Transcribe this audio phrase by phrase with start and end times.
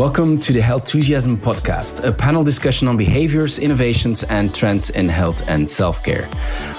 [0.00, 5.46] Welcome to the Healthusiasm podcast, a panel discussion on behaviors, innovations, and trends in health
[5.46, 6.26] and self care.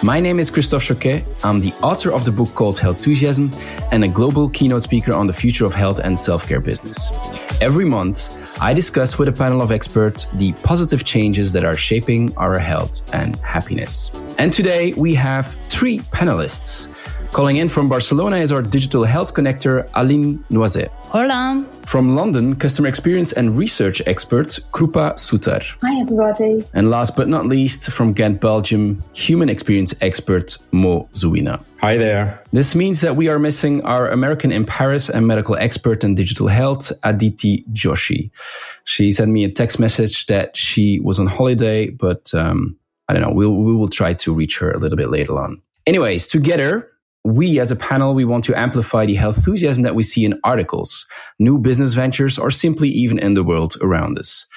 [0.02, 1.24] My name is Christophe Choquet.
[1.44, 3.52] I'm the author of the book called Healthusiasm
[3.92, 7.12] and a global keynote speaker on the future of health and self care business.
[7.62, 12.36] Every month, I discuss with a panel of experts the positive changes that are shaping
[12.38, 14.10] our health and happiness.
[14.40, 16.88] And today we have three panelists.
[17.32, 20.90] Calling in from Barcelona is our digital health connector, Aline Noizet.
[21.04, 21.66] Hola.
[21.86, 25.64] From London, customer experience and research expert, Krupa Sutar.
[25.82, 26.68] Hi, everybody.
[26.74, 31.64] And last but not least, from Ghent, Belgium, human experience expert, Mo Zouina.
[31.80, 32.44] Hi there.
[32.52, 36.50] This means that we are missing our American in Paris and medical expert in digital
[36.50, 38.30] health, Aditi Joshi.
[38.84, 43.22] She sent me a text message that she was on holiday, but um, I don't
[43.22, 43.32] know.
[43.32, 45.62] We'll, we will try to reach her a little bit later on.
[45.88, 46.91] Anyways, together,
[47.24, 50.40] we as a panel, we want to amplify the health enthusiasm that we see in
[50.44, 51.06] articles,
[51.40, 54.48] new business ventures, or simply even in the world around us.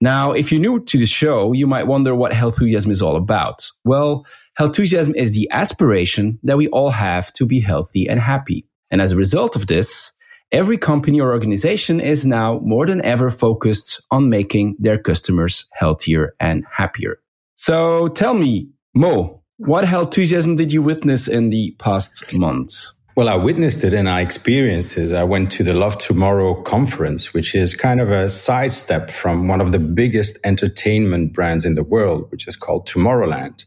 [0.00, 3.16] Now, if you're new to the show, you might wonder what health enthusiasm is all
[3.16, 3.68] about.
[3.84, 4.24] Well,
[4.56, 8.66] health enthusiasm is the aspiration that we all have to be healthy and happy.
[8.90, 10.12] And as a result of this,
[10.50, 16.34] every company or organization is now more than ever focused on making their customers healthier
[16.40, 17.18] and happier.
[17.54, 22.86] So tell me, Mo, what enthusiasm did you witness in the past month?
[23.16, 25.12] Well, I witnessed it and I experienced it.
[25.12, 29.60] I went to the Love Tomorrow conference, which is kind of a sidestep from one
[29.60, 33.64] of the biggest entertainment brands in the world, which is called Tomorrowland.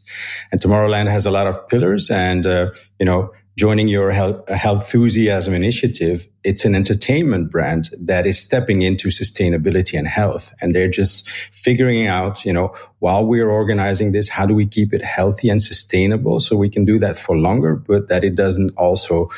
[0.50, 5.52] And Tomorrowland has a lot of pillars and, uh, you know, joining your health, enthusiasm
[5.52, 10.54] initiative, it's an entertainment brand that is stepping into sustainability and health.
[10.60, 14.94] And they're just figuring out, you know, while we're organizing this, how do we keep
[14.94, 18.72] it healthy and sustainable so we can do that for longer, but that it doesn't
[18.76, 19.28] also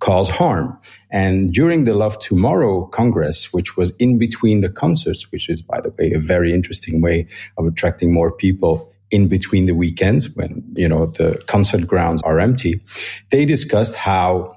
[0.00, 0.78] cause harm.
[1.10, 5.80] And during the Love Tomorrow Congress, which was in between the concerts, which is, by
[5.80, 10.64] the way, a very interesting way of attracting more people in between the weekends when,
[10.74, 12.82] you know, the concert grounds are empty,
[13.30, 14.56] they discussed how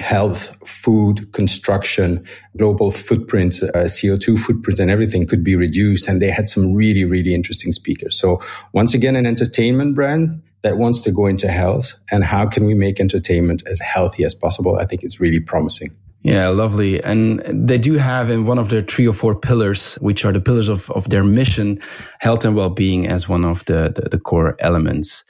[0.00, 6.08] health, food, construction, global footprint, uh, CO2 footprint and everything could be reduced.
[6.08, 8.18] And they had some really, really interesting speakers.
[8.18, 12.64] So once again, an entertainment brand that wants to go into health and how can
[12.64, 14.76] we make entertainment as healthy as possible?
[14.76, 15.94] I think it's really promising.
[16.24, 17.04] Yeah, lovely.
[17.04, 20.40] And they do have in one of their three or four pillars, which are the
[20.40, 21.80] pillars of, of their mission,
[22.18, 25.22] health and well-being as one of the, the, the core elements.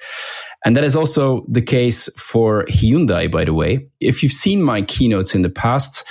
[0.65, 3.89] And that is also the case for Hyundai, by the way.
[3.99, 6.07] If you've seen my keynotes in the past,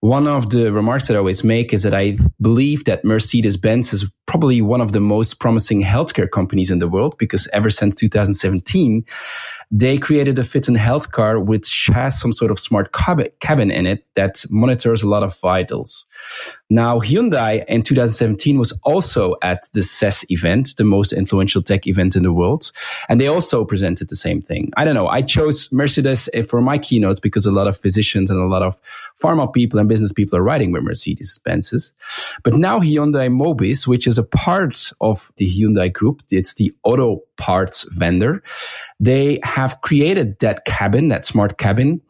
[0.00, 3.92] one of the remarks that I always make is that I believe that Mercedes Benz
[3.92, 7.94] is probably one of the most promising healthcare companies in the world because ever since
[7.94, 9.04] 2017,
[9.70, 13.86] they created a fit and health car which has some sort of smart cabin in
[13.86, 16.06] it that monitors a lot of vitals.
[16.68, 22.16] Now, Hyundai in 2017 was also at the CES event, the most influential tech event
[22.16, 22.72] in the world.
[23.08, 24.72] And they also presented the same thing.
[24.76, 25.06] I don't know.
[25.06, 28.62] I chose Mercedes eh, for my keynotes because a lot of physicians and a lot
[28.62, 28.80] of
[29.22, 31.92] pharma people and business people are riding with Mercedes Benzes.
[32.42, 37.20] But now Hyundai Mobis, which is a part of the Hyundai group, it's the auto
[37.36, 38.42] parts vendor.
[39.00, 42.00] They have created that cabin, that smart cabin,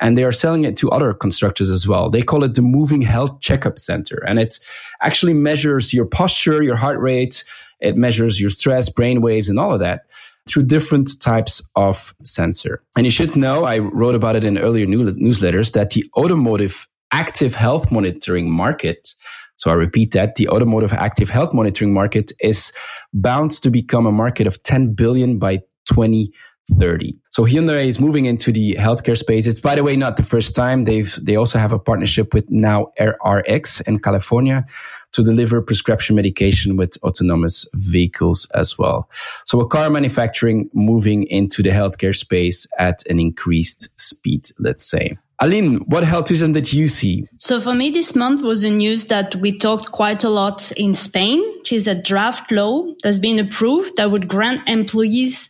[0.00, 2.10] and they are selling it to other constructors as well.
[2.10, 4.58] They call it the moving health checkup center and it
[5.02, 7.44] actually measures your posture, your heart rate.
[7.80, 10.06] It measures your stress, brain waves and all of that
[10.48, 12.82] through different types of sensor.
[12.96, 17.54] And you should know, I wrote about it in earlier newsletters that the automotive active
[17.54, 19.14] health monitoring market
[19.60, 22.72] so I repeat that the automotive active health monitoring market is
[23.12, 25.60] bound to become a market of 10 billion by
[25.92, 26.32] 20
[26.78, 27.16] 30.
[27.30, 29.48] So Hyundai is moving into the healthcare space.
[29.48, 30.84] It's by the way not the first time.
[30.84, 34.64] They've they also have a partnership with NowRx in California
[35.12, 39.10] to deliver prescription medication with autonomous vehicles as well.
[39.46, 45.18] So a car manufacturing moving into the healthcare space at an increased speed, let's say.
[45.40, 47.26] Aline, what health isn't that you see?
[47.38, 50.94] So for me, this month was the news that we talked quite a lot in
[50.94, 55.48] Spain, which is a draft law that's been approved that would grant employees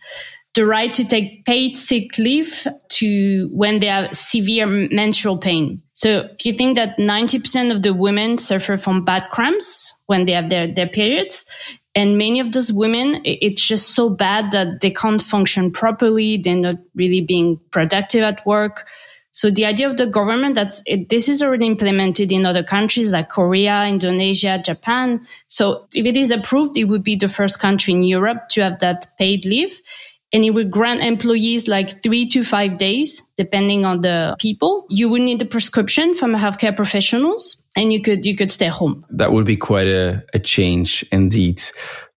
[0.54, 5.80] the right to take paid sick leave to when they have severe menstrual pain.
[5.94, 10.32] So if you think that 90% of the women suffer from bad cramps when they
[10.32, 11.46] have their, their periods,
[11.94, 16.36] and many of those women, it's just so bad that they can't function properly.
[16.36, 18.86] They're not really being productive at work.
[19.32, 23.10] So the idea of the government that's it, this is already implemented in other countries
[23.10, 25.26] like Korea, Indonesia, Japan.
[25.48, 28.80] So if it is approved, it would be the first country in Europe to have
[28.80, 29.80] that paid leave.
[30.32, 34.86] and it would grant employees like three to five days, depending on the people.
[34.88, 39.04] You would need a prescription from healthcare professionals and you could, you could stay home.
[39.10, 41.62] That would be quite a, a change indeed.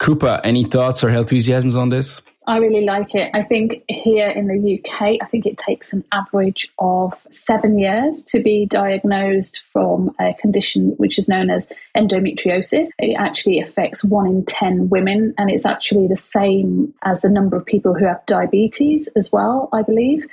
[0.00, 2.20] Krupa, any thoughts or enthusiasms on this?
[2.50, 3.30] I really like it.
[3.32, 8.24] I think here in the UK, I think it takes an average of seven years
[8.24, 12.88] to be diagnosed from a condition which is known as endometriosis.
[12.98, 17.56] It actually affects one in 10 women, and it's actually the same as the number
[17.56, 20.26] of people who have diabetes as well, I believe.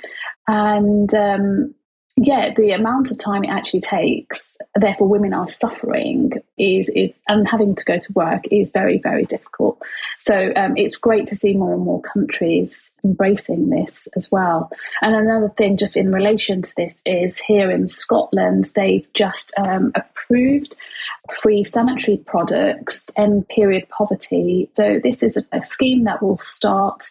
[0.48, 1.72] And um,
[2.20, 7.46] yeah, the amount of time it actually takes, therefore women are suffering is is and
[7.48, 9.80] having to go to work is very very difficult.
[10.18, 14.70] So um, it's great to see more and more countries embracing this as well.
[15.00, 19.92] And another thing, just in relation to this, is here in Scotland they've just um,
[19.94, 20.74] approved
[21.42, 24.70] free sanitary products and period poverty.
[24.74, 27.04] So this is a, scheme that will start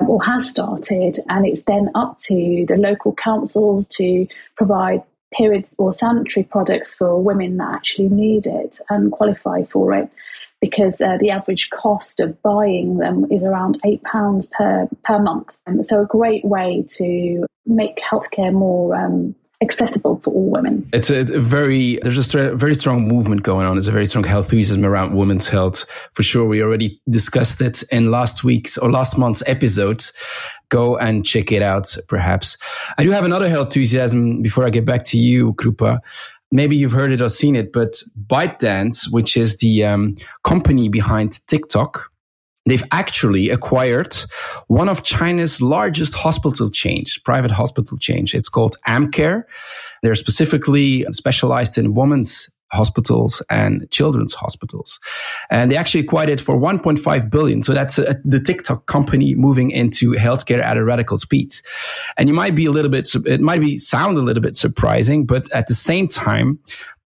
[0.00, 4.26] or has started, and it's then up to the local councils to
[4.56, 5.02] provide
[5.32, 10.10] period or sanitary products for women that actually need it and qualify for it
[10.60, 15.56] because uh, the average cost of buying them is around eight pounds per per month.
[15.66, 20.88] And so a great way to make healthcare more um, accessible for all women.
[20.92, 23.74] It's a, a very there's a st- very strong movement going on.
[23.74, 25.84] There's a very strong health enthusiasm around women's health
[26.14, 26.46] for sure.
[26.46, 30.04] We already discussed it in last week's or last month's episode.
[30.70, 32.56] Go and check it out, perhaps.
[32.96, 36.00] I do have another health enthusiasm before I get back to you, Krupa.
[36.52, 41.46] Maybe you've heard it or seen it, but ByteDance, which is the um, company behind
[41.46, 42.09] TikTok,
[42.70, 44.16] they've actually acquired
[44.68, 48.32] one of China's largest hospital chains, private hospital chains.
[48.32, 49.44] It's called Amcare.
[50.02, 55.00] They're specifically specialized in women's hospitals and children's hospitals.
[55.50, 57.62] And they actually acquired it for 1.5 billion.
[57.64, 61.52] So that's a, the TikTok company moving into healthcare at a radical speed.
[62.16, 65.26] And you might be a little bit, it might be sound a little bit surprising,
[65.26, 66.60] but at the same time,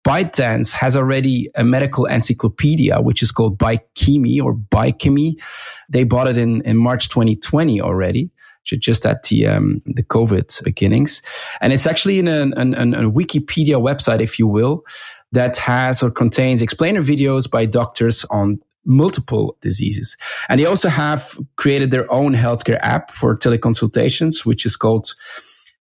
[0.05, 5.41] ByteDance has already a medical encyclopedia, which is called Bikemi or Bikemi.
[5.89, 8.31] They bought it in, in March 2020 already,
[8.65, 11.21] just at the, um, the COVID beginnings.
[11.61, 14.85] And it's actually in a, a, a Wikipedia website, if you will,
[15.33, 20.17] that has or contains explainer videos by doctors on multiple diseases.
[20.49, 25.15] And they also have created their own healthcare app for teleconsultations, which is called,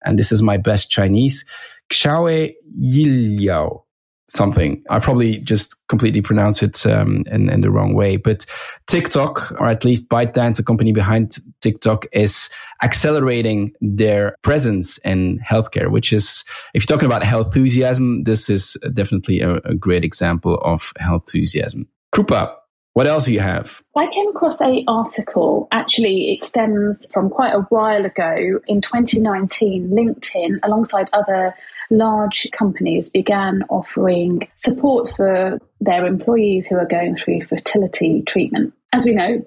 [0.03, 1.45] and this is my best Chinese,
[1.91, 3.83] Xiaohe Yiliao
[4.27, 4.83] something.
[4.89, 8.17] I probably just completely pronounce it um, in, in the wrong way.
[8.17, 8.45] But
[8.87, 12.49] TikTok, or at least ByteDance, the company behind TikTok, is
[12.83, 16.43] accelerating their presence in healthcare, which is,
[16.73, 21.23] if you're talking about health enthusiasm, this is definitely a, a great example of health
[21.27, 21.87] enthusiasm.
[22.13, 22.53] Krupa,
[22.97, 23.83] what else do you have?
[23.95, 25.67] I came across a article.
[25.71, 28.59] Actually, stems from quite a while ago.
[28.67, 31.53] In 2019, LinkedIn, alongside other
[31.89, 38.73] large companies began offering support for their employees who are going through fertility treatment.
[38.93, 39.45] As we know,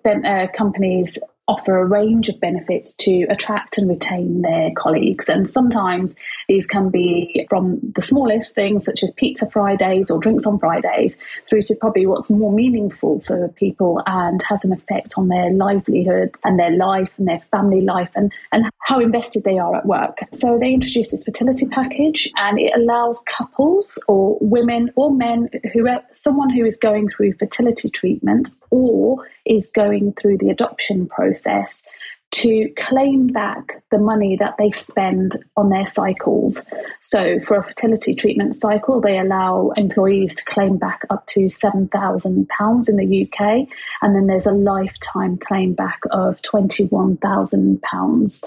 [0.56, 1.18] companies
[1.50, 5.28] offer a range of benefits to attract and retain their colleagues.
[5.28, 6.14] And sometimes
[6.46, 11.18] these can be from the smallest things, such as pizza Fridays or drinks on Fridays,
[11.48, 16.36] through to probably what's more meaningful for people and has an effect on their livelihood
[16.44, 20.18] and their life and their family life and, and how invested they are at work.
[20.32, 25.88] So they introduced this fertility package and it allows couples or women or men who
[25.88, 31.82] are someone who is going through fertility treatment or is going through the adoption process
[32.30, 36.64] to claim back the money that they spend on their cycles.
[37.00, 42.88] So, for a fertility treatment cycle, they allow employees to claim back up to £7,000
[42.88, 43.66] in the UK,
[44.02, 48.44] and then there's a lifetime claim back of £21,000.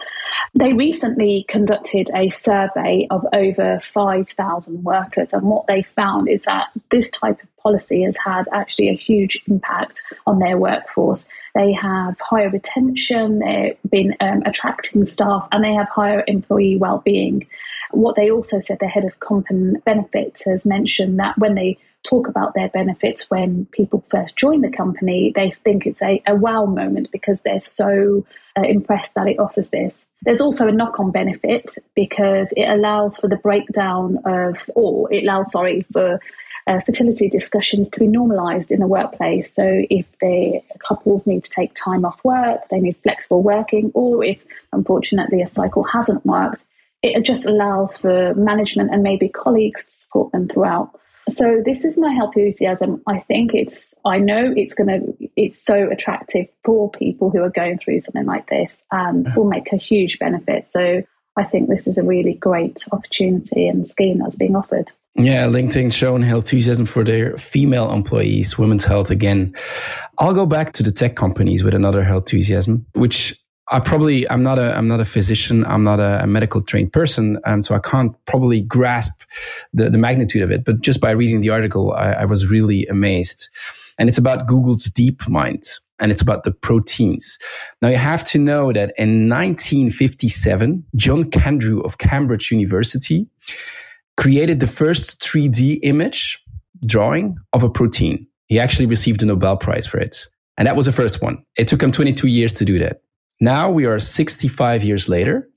[0.56, 6.72] They recently conducted a survey of over 5,000 workers, and what they found is that
[6.90, 11.26] this type of policy has had actually a huge impact on their workforce.
[11.56, 17.48] They have higher retention, they've been um, attracting staff, and they have higher employee well-being.
[17.92, 21.78] What they also said, the head of comp and benefits has mentioned that when they
[22.04, 26.36] talk about their benefits when people first join the company, they think it's a, a
[26.36, 28.26] wow moment because they're so
[28.58, 30.06] uh, impressed that it offers this.
[30.24, 35.24] There's also a knock on benefit because it allows for the breakdown of, or it
[35.24, 36.20] allows, sorry, for
[36.68, 39.54] uh, fertility discussions to be normalised in the workplace.
[39.54, 44.24] So if the couples need to take time off work, they need flexible working, or
[44.24, 44.40] if
[44.72, 46.64] unfortunately a cycle hasn't worked,
[47.02, 51.00] it just allows for management and maybe colleagues to support them throughout.
[51.30, 53.02] So this is my health enthusiasm.
[53.08, 55.00] I think it's I know it's gonna
[55.38, 59.72] it's so attractive for people who are going through something like this and will make
[59.72, 60.68] a huge benefit.
[60.72, 61.04] So
[61.38, 64.92] I think this is a really great opportunity and scheme that's being offered.
[65.16, 69.54] Yeah, LinkedIn showing health enthusiasm for their female employees, women's health again.
[70.18, 73.40] I'll go back to the tech companies with another health enthusiasm, which
[73.70, 75.66] I probably I'm not a I'm not a physician.
[75.66, 79.24] I'm not a, a medical trained person, um, so I can't probably grasp
[79.72, 80.66] the the magnitude of it.
[80.66, 83.50] But just by reading the article, I, I was really amazed.
[84.00, 87.38] And it's about Google's DeepMind, and it's about the proteins.
[87.82, 93.28] Now you have to know that in 1957, John Kendrew of Cambridge University
[94.18, 96.44] created the first 3D image
[96.86, 98.28] drawing of a protein.
[98.48, 100.28] He actually received a Nobel Prize for it.
[100.58, 101.44] And that was the first one.
[101.58, 103.02] It took him 22 years to do that.
[103.40, 105.50] Now we are 65 years later,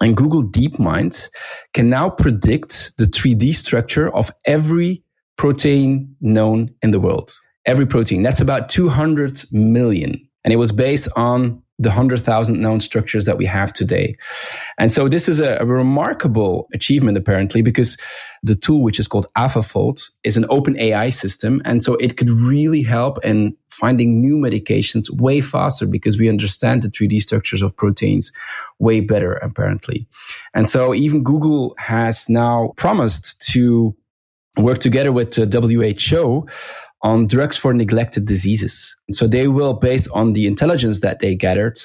[0.00, 1.28] and Google DeepMind
[1.74, 5.02] can now predict the 3D structure of every
[5.36, 7.34] protein known in the world.
[7.66, 8.22] Every protein.
[8.22, 10.26] That's about 200 million.
[10.44, 14.14] And it was based on the 100,000 known structures that we have today.
[14.78, 17.96] And so this is a, a, remarkable achievement, apparently, because
[18.42, 21.62] the tool, which is called AlphaFold, is an open AI system.
[21.64, 26.82] And so it could really help in finding new medications way faster because we understand
[26.82, 28.30] the 3D structures of proteins
[28.78, 30.06] way better, apparently.
[30.52, 33.96] And so even Google has now promised to
[34.58, 36.46] work together with the WHO
[37.02, 38.94] on drugs for neglected diseases.
[39.10, 41.78] So they will, based on the intelligence that they gathered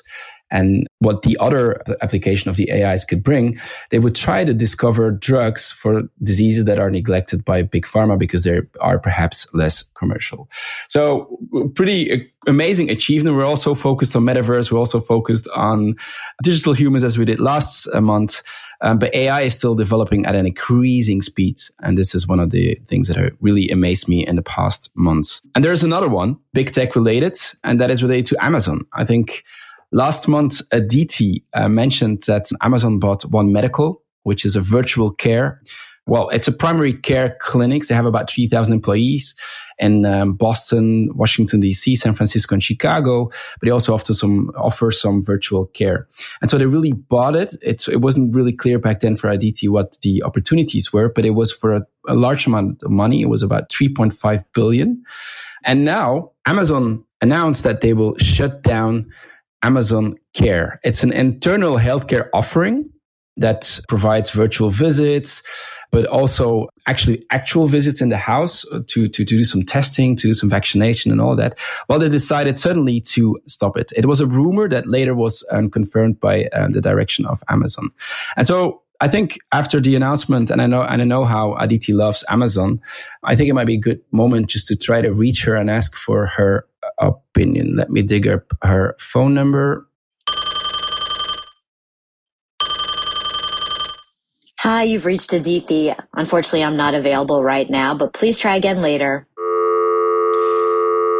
[0.51, 5.11] and what the other application of the AIs could bring, they would try to discover
[5.11, 10.47] drugs for diseases that are neglected by big pharma because they are perhaps less commercial.
[10.87, 11.39] So
[11.73, 12.17] pretty uh,
[12.47, 13.35] amazing achievement.
[13.35, 14.71] We're also focused on metaverse.
[14.71, 15.95] We're also focused on
[16.43, 18.41] digital humans as we did last uh, month.
[18.81, 21.57] Um, but AI is still developing at an increasing speed.
[21.81, 25.41] And this is one of the things that really amazed me in the past months.
[25.55, 28.85] And there's another one, big tech related, and that is related to Amazon.
[28.93, 29.43] I think
[29.91, 35.61] last month, Aditi uh, mentioned that Amazon bought One Medical, which is a virtual care
[36.07, 37.87] well, it's a primary care clinic.
[37.87, 39.33] They have about 3,000 employees
[39.79, 43.25] in um, Boston, Washington, DC, San Francisco, and Chicago.
[43.25, 46.07] But they also offer some, offer some virtual care.
[46.41, 47.55] And so they really bought it.
[47.61, 51.51] It wasn't really clear back then for Aditi what the opportunities were, but it was
[51.51, 53.21] for a, a large amount of money.
[53.21, 55.03] It was about 3.5 billion.
[55.63, 59.09] And now Amazon announced that they will shut down
[59.63, 60.79] Amazon Care.
[60.83, 62.91] It's an internal healthcare offering
[63.37, 65.43] that provides virtual visits,
[65.91, 70.27] but also actually actual visits in the house to, to, to do some testing, to
[70.27, 71.57] do some vaccination and all that.
[71.89, 73.91] Well, they decided suddenly to stop it.
[73.95, 77.89] It was a rumor that later was um, confirmed by um, the direction of Amazon.
[78.37, 81.93] And so I think after the announcement, and I know, and I know how Aditi
[81.93, 82.79] loves Amazon,
[83.23, 85.69] I think it might be a good moment just to try to reach her and
[85.69, 86.67] ask for her
[86.99, 87.75] opinion.
[87.75, 89.87] Let me dig up her phone number.
[94.65, 95.93] Hi, you've reached Aditi.
[96.15, 99.27] Unfortunately, I'm not available right now, but please try again later.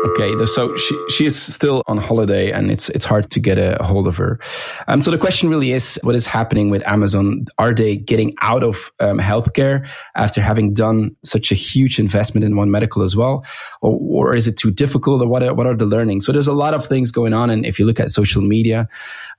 [0.08, 3.78] Okay, so she she is still on holiday, and it's it's hard to get a
[3.84, 4.40] hold of her.
[4.88, 7.46] Um, so the question really is, what is happening with Amazon?
[7.60, 12.56] Are they getting out of um, healthcare after having done such a huge investment in
[12.56, 13.46] One Medical as well,
[13.82, 16.26] or, or is it too difficult, or what are, what are the learnings?
[16.26, 18.90] So there's a lot of things going on, and if you look at social media,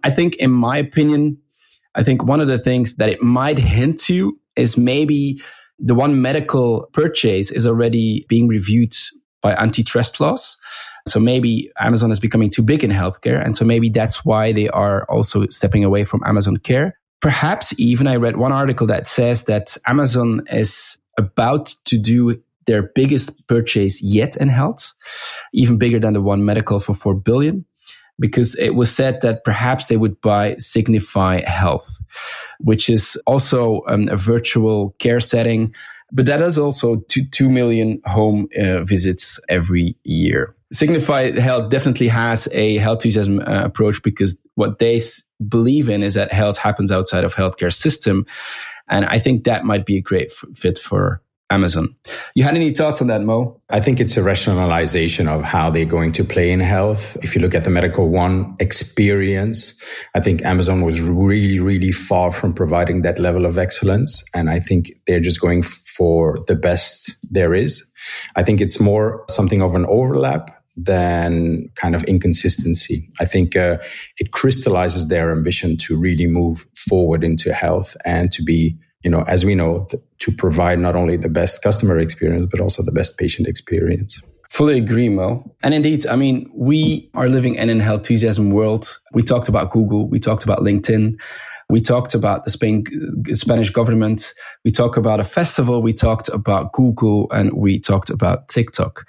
[0.05, 1.39] I think, in my opinion,
[1.97, 5.41] I think one of the things that it might hint to is maybe
[5.79, 8.95] the One Medical purchase is already being reviewed
[9.43, 10.57] by antitrust laws.
[11.09, 13.43] So maybe Amazon is becoming too big in healthcare.
[13.43, 16.99] And so maybe that's why they are also stepping away from Amazon Care.
[17.21, 22.83] Perhaps even I read one article that says that Amazon is about to do their
[22.83, 24.93] biggest purchase yet in health,
[25.53, 27.65] even bigger than the One Medical for 4 billion
[28.19, 32.01] because it was said that perhaps they would buy Signify Health,
[32.61, 35.75] which is also um, a virtual care setting,
[36.13, 40.55] but that is also two, 2 million home uh, visits every year.
[40.73, 46.03] Signify Health definitely has a health enthusiasm uh, approach because what they s- believe in
[46.03, 48.27] is that health happens outside of healthcare system.
[48.89, 51.95] And I think that might be a great f- fit for Amazon.
[52.35, 53.61] You had any thoughts on that, Mo?
[53.71, 57.17] I think it's a rationalization of how they're going to play in health.
[57.23, 59.75] If you look at the Medical One experience,
[60.15, 64.25] I think Amazon was really, really far from providing that level of excellence.
[64.35, 67.85] And I think they're just going for the best there is.
[68.35, 73.09] I think it's more something of an overlap than kind of inconsistency.
[73.19, 73.79] I think uh,
[74.19, 79.23] it crystallizes their ambition to really move forward into health and to be you know,
[79.23, 79.87] as we know,
[80.19, 84.21] to provide not only the best customer experience, but also the best patient experience.
[84.49, 85.45] Fully agree, Mo.
[85.63, 88.99] And indeed, I mean, we are living in an enthusiasm world.
[89.13, 91.21] We talked about Google, we talked about LinkedIn,
[91.69, 92.85] we talked about the Spain,
[93.33, 94.33] Spanish government,
[94.65, 99.09] we talked about a festival, we talked about Google, and we talked about TikTok.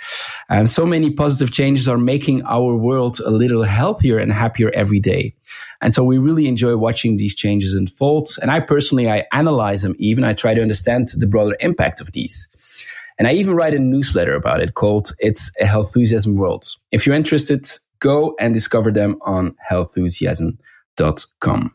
[0.50, 5.00] And so many positive changes are making our world a little healthier and happier every
[5.00, 5.36] day.
[5.82, 8.30] And so we really enjoy watching these changes unfold.
[8.42, 10.24] And I personally, I analyze them even.
[10.24, 12.48] I try to understand the broader impact of these.
[13.20, 16.66] And I even write a newsletter about it called It's a Healthusiasm World.
[16.92, 17.68] If you're interested,
[18.00, 21.74] go and discover them on healthusiasm.com.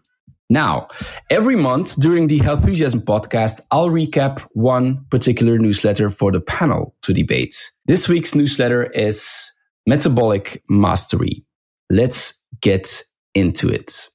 [0.51, 0.89] Now,
[1.31, 7.15] every month during the Healthusiasm podcast, I'll recap one particular newsletter for the panel to
[7.15, 7.73] debate.
[7.87, 9.51] This week's newsletter is
[9.87, 11.43] Metabolic Mastery.
[11.89, 13.03] Let's get
[13.35, 14.09] into it.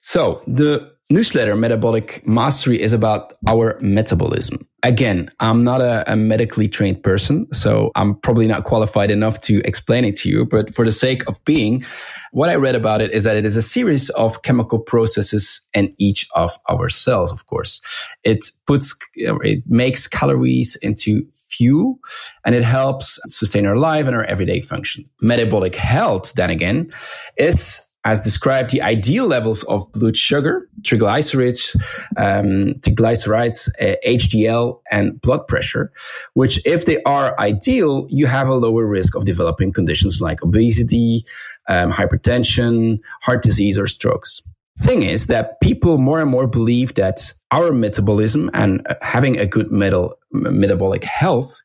[0.00, 4.66] So the newsletter Metabolic Mastery is about our metabolism.
[4.82, 9.60] Again, I'm not a, a, medically trained person, so I'm probably not qualified enough to
[9.64, 10.44] explain it to you.
[10.44, 11.84] But for the sake of being,
[12.30, 15.92] what I read about it is that it is a series of chemical processes in
[15.98, 17.80] each of our cells, of course.
[18.22, 21.98] It puts, it makes calories into fuel
[22.44, 25.04] and it helps sustain our life and our everyday function.
[25.20, 26.92] Metabolic health, then again,
[27.36, 31.76] is as described the ideal levels of blood sugar, triglycerides,
[32.16, 35.92] um, triglycerides, uh, HDL, and blood pressure,
[36.32, 41.22] which, if they are ideal, you have a lower risk of developing conditions like obesity,
[41.68, 44.40] um, hypertension, heart disease, or strokes.
[44.80, 49.70] Thing is that people more and more believe that our metabolism and having a good
[49.70, 51.60] metal, metabolic health,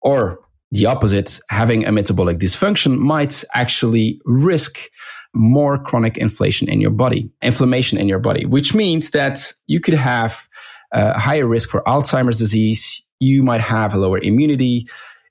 [0.00, 0.40] or
[0.72, 4.90] the opposite, having a metabolic dysfunction, might actually risk
[5.36, 9.94] more chronic inflation in your body, inflammation in your body, which means that you could
[9.94, 10.48] have
[10.92, 13.02] a higher risk for Alzheimer's disease.
[13.20, 14.88] You might have a lower immunity.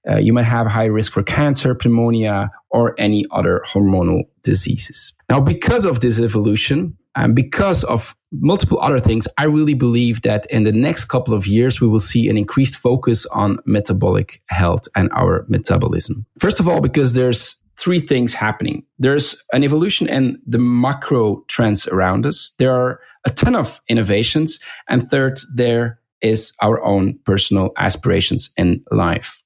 [0.09, 5.11] Uh, you might have a high risk for cancer, pneumonia, or any other hormonal diseases.
[5.29, 10.45] Now, because of this evolution and because of multiple other things, I really believe that
[10.51, 14.83] in the next couple of years, we will see an increased focus on metabolic health
[14.95, 16.25] and our metabolism.
[16.37, 18.85] First of all, because there's three things happening.
[18.99, 22.51] There's an evolution in the macro trends around us.
[22.57, 24.59] There are a ton of innovations.
[24.87, 29.41] And third, there is our own personal aspirations in life.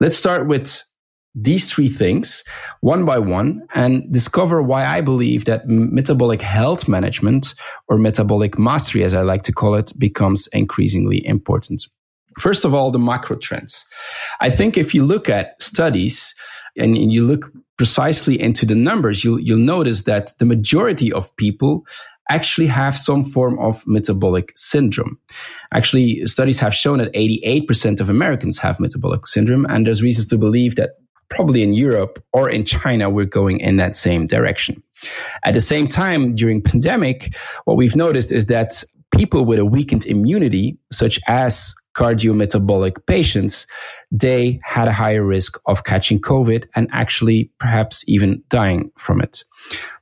[0.00, 0.82] Let's start with
[1.34, 2.42] these three things
[2.80, 7.54] one by one and discover why I believe that metabolic health management
[7.88, 11.86] or metabolic mastery, as I like to call it, becomes increasingly important.
[12.38, 13.84] First of all, the macro trends.
[14.40, 16.34] I think if you look at studies,
[16.76, 21.86] and you look precisely into the numbers, you'll, you'll notice that the majority of people
[22.30, 25.18] actually have some form of metabolic syndrome.
[25.74, 30.38] Actually, studies have shown that 88% of Americans have metabolic syndrome, and there's reasons to
[30.38, 30.90] believe that
[31.28, 34.82] probably in Europe or in China, we're going in that same direction.
[35.44, 38.84] At the same time, during pandemic, what we've noticed is that
[39.16, 43.66] people with a weakened immunity, such as cardiometabolic patients,
[44.10, 49.44] they had a higher risk of catching COVID and actually perhaps even dying from it.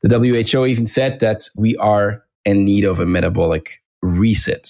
[0.03, 4.69] The WHO even said that we are in need of a metabolic reset.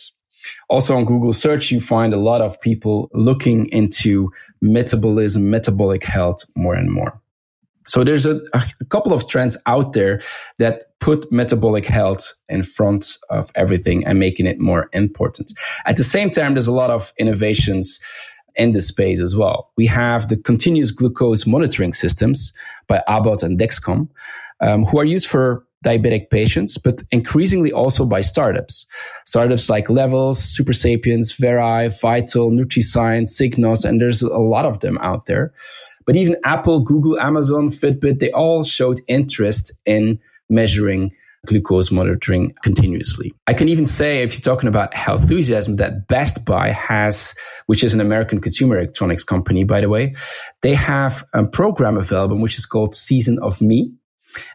[0.69, 4.31] Also on Google search, you find a lot of people looking into
[4.63, 7.21] metabolism, metabolic health more and more.
[7.87, 10.21] So there's a, a, couple of trends out there
[10.59, 15.53] that put metabolic health in front of everything and making it more important.
[15.87, 18.01] At the same time, there's a lot of innovations
[18.57, 19.71] in this space as well.
[19.77, 22.53] We have the continuous glucose monitoring systems
[22.89, 24.09] by Abbott and Dexcom,
[24.61, 28.85] um, who are used for diabetic patients, but increasingly also by startups.
[29.27, 35.27] Startups like Levels, Supersapiens, Veri, Vital, NutriSense, Signos, and there's a lot of them out
[35.27, 35.53] there.
[36.05, 41.13] But even Apple, Google, Amazon, Fitbit, they all showed interest in measuring
[41.47, 43.33] glucose monitoring continuously.
[43.47, 47.35] I can even say, if you're talking about health enthusiasm, that Best Buy has,
[47.67, 50.15] which is an American consumer electronics company, by the way,
[50.63, 53.93] they have a program available which is called Season of Me.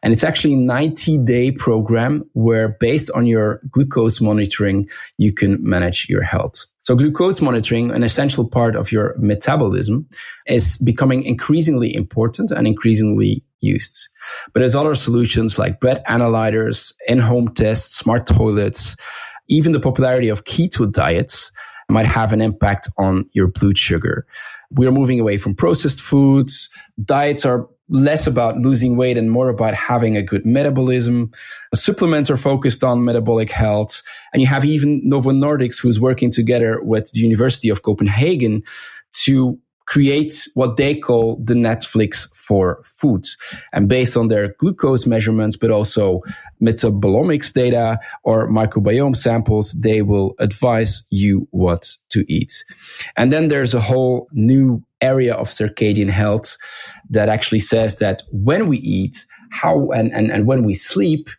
[0.03, 5.57] And it's actually a 90 day program where based on your glucose monitoring, you can
[5.61, 6.65] manage your health.
[6.81, 10.07] So glucose monitoring, an essential part of your metabolism,
[10.45, 14.09] is becoming increasingly important and increasingly used.
[14.53, 18.95] But there's other solutions like breath analyzers, in-home tests, smart toilets,
[19.47, 21.51] even the popularity of keto diets
[21.89, 24.25] might have an impact on your blood sugar.
[24.71, 26.69] We are moving away from processed foods.
[27.03, 31.31] Diets are less about losing weight and more about having a good metabolism.
[31.75, 34.01] Supplements are focused on metabolic health.
[34.31, 38.63] And you have even Novo Nordisk, who's working together with the University of Copenhagen
[39.13, 43.37] to create what they call the Netflix for foods.
[43.73, 46.21] And based on their glucose measurements, but also
[46.61, 52.63] metabolomics data or microbiome samples, they will advise you what to eat.
[53.17, 56.57] And then there's a whole new area of circadian health
[57.09, 61.29] that actually says that when we eat, how and, and, and when we sleep,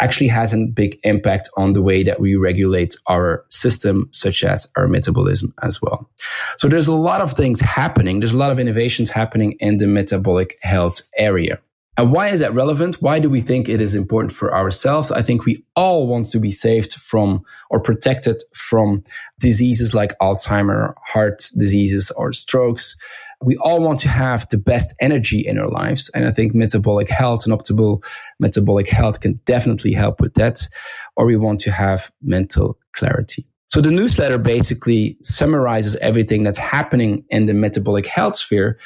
[0.00, 4.70] actually has a big impact on the way that we regulate our system, such as
[4.76, 6.08] our metabolism as well.
[6.56, 8.20] So there's a lot of things happening.
[8.20, 11.58] There's a lot of innovations happening in the metabolic health area.
[11.98, 13.02] And why is that relevant?
[13.02, 15.10] Why do we think it is important for ourselves?
[15.10, 19.02] I think we all want to be saved from or protected from
[19.40, 22.96] diseases like Alzheimer, heart diseases, or strokes.
[23.42, 26.10] We all want to have the best energy in our lives.
[26.14, 28.04] And I think metabolic health and optimal
[28.40, 30.68] metabolic health can definitely help with that.
[31.16, 33.46] Or we want to have mental clarity.
[33.68, 38.78] So the newsletter basically summarizes everything that's happening in the metabolic health sphere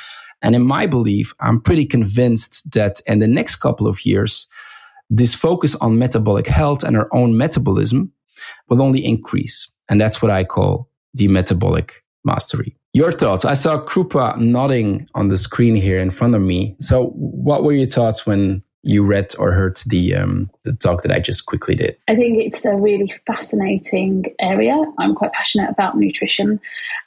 [0.43, 4.49] and in my belief, I'm pretty convinced that in the next couple of years,
[5.09, 8.13] this focus on metabolic health and our own metabolism
[8.69, 9.71] will only increase.
[9.89, 12.77] And that's what I call the metabolic mastery.
[12.95, 13.47] Your thoughts?
[13.47, 16.77] I saw Krupa nodding on the screen here in front of me.
[16.79, 21.11] So, what were your thoughts when you read or heard the um, the talk that
[21.13, 21.97] I just quickly did?
[22.09, 24.77] I think it's a really fascinating area.
[24.99, 26.61] I'm quite passionate about nutrition.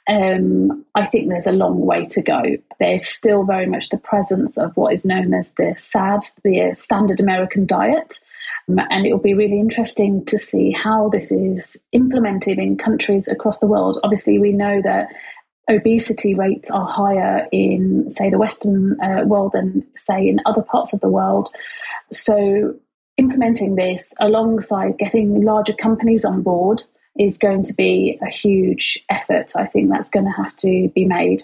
[0.08, 2.42] Um, I think there's a long way to go.
[2.80, 7.20] There's still very much the presence of what is known as the SAD, the standard
[7.20, 8.20] American diet.
[8.68, 13.28] Um, and it will be really interesting to see how this is implemented in countries
[13.28, 14.00] across the world.
[14.02, 15.08] Obviously, we know that
[15.68, 20.92] obesity rates are higher in, say, the Western uh, world than, say, in other parts
[20.92, 21.50] of the world.
[22.12, 22.74] So,
[23.16, 26.84] implementing this alongside getting larger companies on board
[27.18, 29.52] is going to be a huge effort.
[29.56, 31.42] I think that's going to have to be made.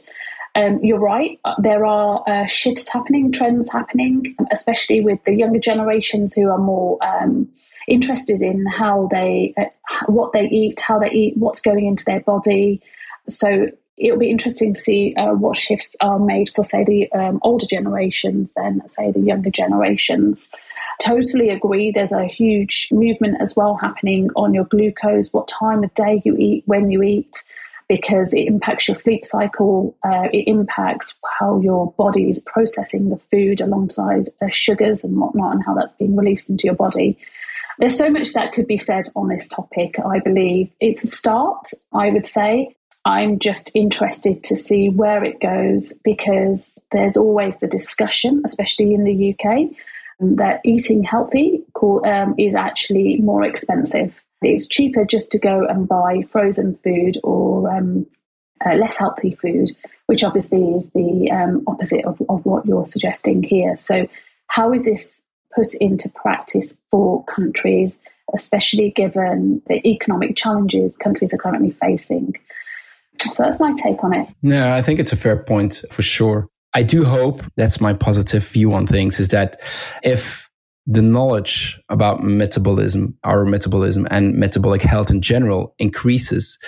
[0.55, 1.41] Um, you're right.
[1.45, 6.59] Uh, there are uh, shifts happening, trends happening, especially with the younger generations who are
[6.59, 7.49] more um,
[7.89, 9.65] interested in how they, uh,
[10.07, 12.83] what they eat, how they eat, what's going into their body.
[13.31, 13.69] So
[14.03, 17.67] it'll be interesting to see uh, what shifts are made for, say, the um, older
[17.67, 20.51] generations than, say, the younger generations.
[21.01, 21.93] Totally agree.
[21.93, 26.37] There's a huge movement as well happening on your glucose, what time of day you
[26.37, 27.45] eat, when you eat,
[27.89, 29.97] because it impacts your sleep cycle.
[30.03, 35.55] Uh, it impacts how your body is processing the food alongside uh, sugars and whatnot,
[35.55, 37.17] and how that's being released into your body.
[37.79, 40.71] There's so much that could be said on this topic, I believe.
[40.81, 42.75] It's a start, I would say.
[43.05, 49.05] I'm just interested to see where it goes because there's always the discussion, especially in
[49.05, 49.71] the UK,
[50.21, 51.65] that eating healthy
[52.05, 54.15] um, is actually more expensive.
[54.41, 58.07] It's cheaper just to go and buy frozen food or um,
[58.65, 59.71] uh, less healthy food,
[60.07, 63.77] which obviously is the um, opposite of, of what you're suggesting here.
[63.77, 64.07] So,
[64.47, 65.21] how is this
[65.55, 67.99] put into practice for countries,
[68.35, 72.37] especially given the economic challenges countries are currently facing?
[73.31, 74.29] So that's my take on it.
[74.43, 76.49] Yeah, I think it's a fair point for sure.
[76.75, 79.61] I do hope that's my positive view on things is that
[80.03, 80.49] if
[80.87, 86.59] the knowledge about metabolism, our metabolism and metabolic health in general increases,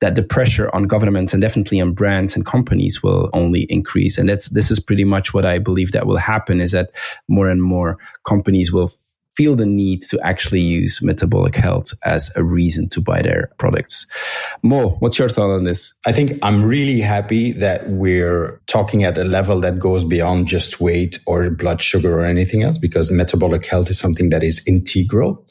[0.00, 4.18] that the pressure on governments and definitely on brands and companies will only increase.
[4.18, 6.90] And that's, this is pretty much what I believe that will happen is that
[7.28, 8.90] more and more companies will
[9.40, 14.06] feel the need to actually use metabolic health as a reason to buy their products.
[14.62, 15.94] Mo, what's your thought on this?
[16.04, 20.78] I think I'm really happy that we're talking at a level that goes beyond just
[20.78, 25.42] weight or blood sugar or anything else because metabolic health is something that is integral.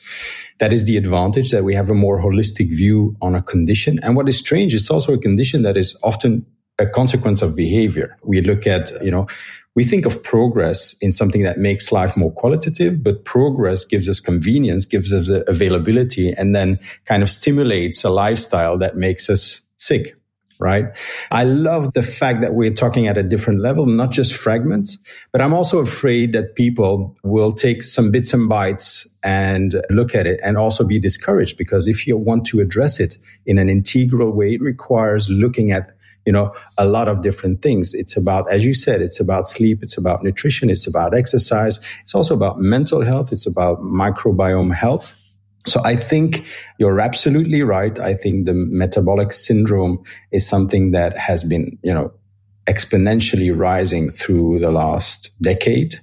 [0.60, 4.00] That is the advantage that we have a more holistic view on a condition.
[4.04, 6.46] And what is strange, it's also a condition that is often
[6.80, 8.18] a consequence of behavior.
[8.24, 9.28] We look at, you know,
[9.76, 14.20] we think of progress in something that makes life more qualitative, but progress gives us
[14.20, 20.16] convenience, gives us availability, and then kind of stimulates a lifestyle that makes us sick.
[20.62, 20.88] Right.
[21.32, 24.98] I love the fact that we're talking at a different level, not just fragments,
[25.32, 30.28] but I'm also afraid that people will take some bits and bytes and look at
[30.28, 34.32] it and also be discouraged because if you want to address it in an integral
[34.34, 35.96] way, it requires looking at
[36.30, 37.96] you know, a lot of different things.
[37.96, 39.82] It's about, as you said, it's about sleep.
[39.82, 40.70] It's about nutrition.
[40.70, 41.80] It's about exercise.
[42.04, 43.32] It's also about mental health.
[43.32, 45.16] It's about microbiome health.
[45.66, 46.46] So I think
[46.78, 48.00] you're absolutely right.
[48.00, 52.12] I think the metabolic syndrome is something that has been, you know,
[52.68, 55.96] exponentially rising through the last decade.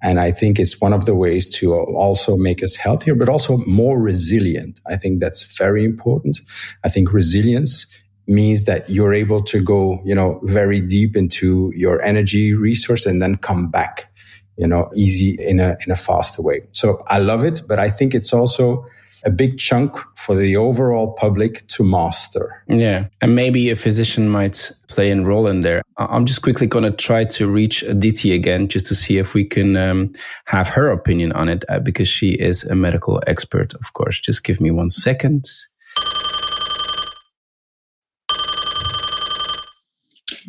[0.00, 3.58] And I think it's one of the ways to also make us healthier, but also
[3.66, 4.80] more resilient.
[4.86, 6.40] I think that's very important.
[6.82, 7.86] I think resilience
[8.26, 13.22] means that you're able to go, you know, very deep into your energy resource and
[13.22, 14.12] then come back,
[14.56, 16.62] you know, easy in a, in a faster way.
[16.72, 18.84] So I love it, but I think it's also
[19.24, 22.62] a big chunk for the overall public to master.
[22.68, 23.06] Yeah.
[23.20, 25.82] And maybe a physician might play a role in there.
[25.96, 29.44] I'm just quickly going to try to reach Aditi again just to see if we
[29.44, 30.12] can um,
[30.44, 34.20] have her opinion on it uh, because she is a medical expert, of course.
[34.20, 35.44] Just give me one second.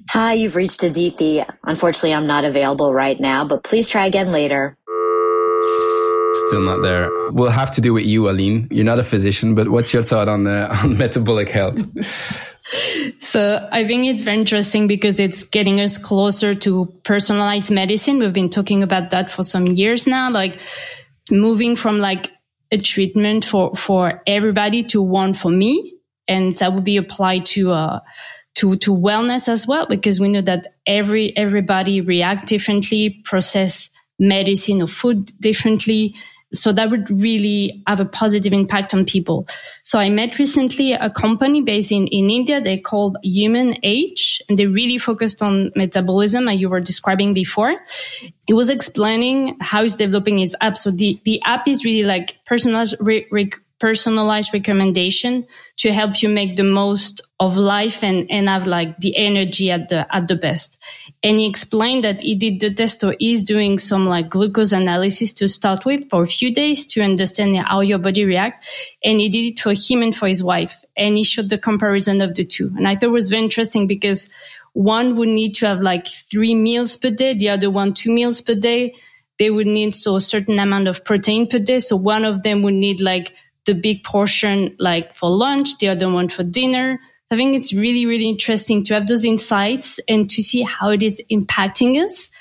[0.10, 1.43] Hi, you've reached Aditi.
[1.63, 4.78] Unfortunately, I'm not available right now, but please try again later.
[6.48, 7.10] Still not there.
[7.32, 8.67] We'll have to do with you, Aline.
[8.72, 11.82] You're not a physician, but what's your thought on, uh, on metabolic health?
[13.20, 18.20] So I think it's very interesting because it's getting us closer to personalized medicine.
[18.20, 20.60] We've been talking about that for some years now, like
[21.32, 22.30] moving from like
[22.72, 25.93] a treatment for, for everybody to one for me.
[26.28, 28.00] And that would be applied to, uh,
[28.58, 33.89] to to wellness as well because we know that every everybody react differently process
[34.20, 36.15] medicine or food differently
[36.54, 39.48] so that would really have a positive impact on people.
[39.84, 42.62] So I met recently a company based in, in India.
[42.62, 47.76] They called Human Age and they really focused on metabolism as you were describing before.
[48.48, 50.78] It was explaining how it's developing its app.
[50.78, 55.45] So the, the app is really like personalized, re, re, personalized recommendation
[55.77, 59.89] to help you make the most of life and, and have like the energy at
[59.89, 60.77] the at the best.
[61.21, 65.33] And he explained that he did the test or is doing some like glucose analysis
[65.35, 68.67] to start with for a few days to understand how your body react.
[69.03, 70.83] And he did it for him and for his wife.
[70.95, 72.71] And he showed the comparison of the two.
[72.75, 74.27] And I thought it was very interesting because
[74.73, 78.41] one would need to have like three meals per day, the other one two meals
[78.41, 78.95] per day.
[79.37, 81.77] They would need so a certain amount of protein per day.
[81.77, 83.33] So one of them would need like
[83.67, 86.99] the big portion like for lunch, the other one for dinner.
[87.30, 91.03] I think it's really, really interesting to have those insights and to see how it
[91.03, 92.32] is impacting us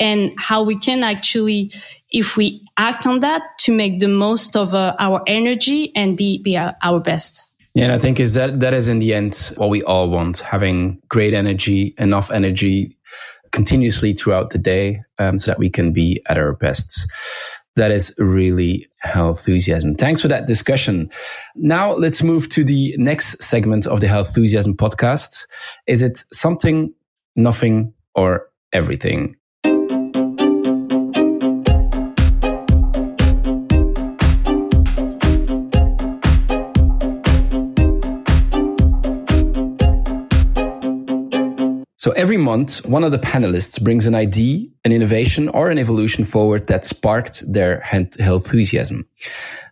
[0.00, 1.72] and how we can actually,
[2.10, 6.42] if we act on that, to make the most of uh, our energy and be,
[6.42, 7.48] be our, best.
[7.74, 10.40] Yeah, and I think is that that is in the end what we all want:
[10.40, 12.98] having great energy, enough energy
[13.50, 17.06] continuously throughout the day, um, so that we can be at our best.
[17.76, 19.94] That is really enthusiasm.
[19.94, 21.10] Thanks for that discussion.
[21.56, 25.46] Now let's move to the next segment of the health enthusiasm podcast.
[25.86, 26.92] Is it something,
[27.34, 29.36] nothing, or everything?
[42.02, 46.24] So every month, one of the panelists brings an idea, an innovation, or an evolution
[46.24, 49.08] forward that sparked their health enthusiasm.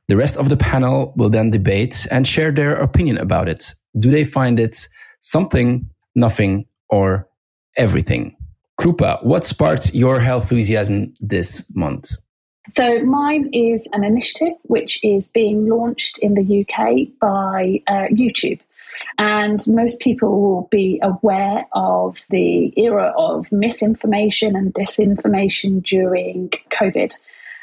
[0.06, 3.74] The rest of the panel will then debate and share their opinion about it.
[3.98, 4.86] Do they find it
[5.18, 7.28] something, nothing, or
[7.76, 8.36] everything?
[8.80, 12.12] Krupa, what sparked your health enthusiasm this month?
[12.76, 18.60] So, mine is an initiative which is being launched in the UK by uh, YouTube.
[19.18, 27.12] And most people will be aware of the era of misinformation and disinformation during COVID,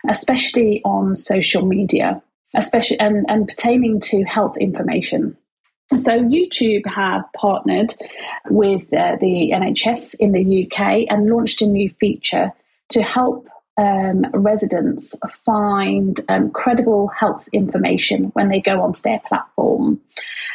[0.09, 2.21] especially on social media,
[2.55, 5.37] especially and, and pertaining to health information.
[5.95, 7.93] So, YouTube have partnered
[8.49, 12.51] with uh, the NHS in the UK and launched a new feature
[12.89, 20.01] to help um, residents find um, credible health information when they go onto their platform.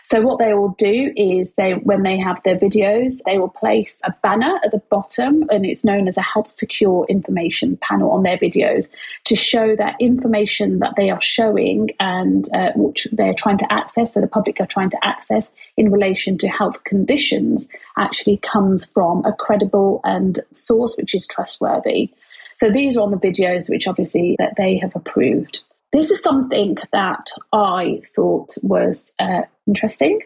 [0.05, 4.01] So what they will do is they, when they have their videos, they will place
[4.05, 8.25] a banner at the bottom, and it's known as a health secure information panel on
[8.25, 8.89] their videos
[9.25, 14.15] to show that information that they are showing and uh, which they're trying to access,
[14.15, 19.25] so the public are trying to access in relation to health conditions, actually comes from
[19.25, 22.11] a credible and source which is trustworthy.
[22.57, 25.61] So these are on the videos which obviously that they have approved.
[25.93, 30.21] This is something that I thought was uh, interesting.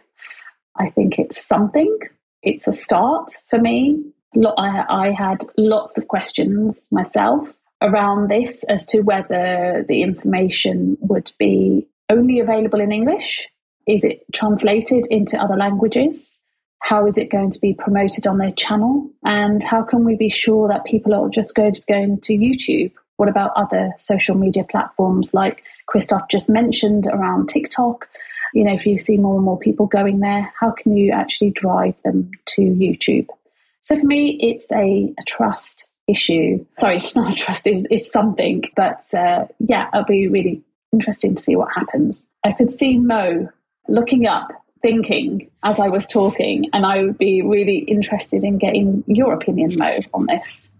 [0.76, 1.98] I think it's something.
[2.42, 4.04] It's a start for me.
[4.58, 7.48] I, I had lots of questions myself
[7.82, 13.46] around this as to whether the information would be only available in English.
[13.86, 16.40] Is it translated into other languages?
[16.86, 19.10] How is it going to be promoted on their channel?
[19.24, 22.34] And how can we be sure that people are just going to be going to
[22.34, 22.92] YouTube?
[23.16, 28.08] What about other social media platforms like Christophe just mentioned around TikTok?
[28.54, 31.50] You know, if you see more and more people going there, how can you actually
[31.50, 33.26] drive them to YouTube?
[33.80, 36.64] So for me, it's a, a trust issue.
[36.78, 38.62] Sorry, it's not a trust, it's, it's something.
[38.76, 42.28] But uh, yeah, it'll be really interesting to see what happens.
[42.44, 43.48] I could see Mo
[43.88, 44.52] looking up,
[44.86, 49.74] thinking as I was talking, and I would be really interested in getting your opinion,
[49.76, 50.70] Mo, on this.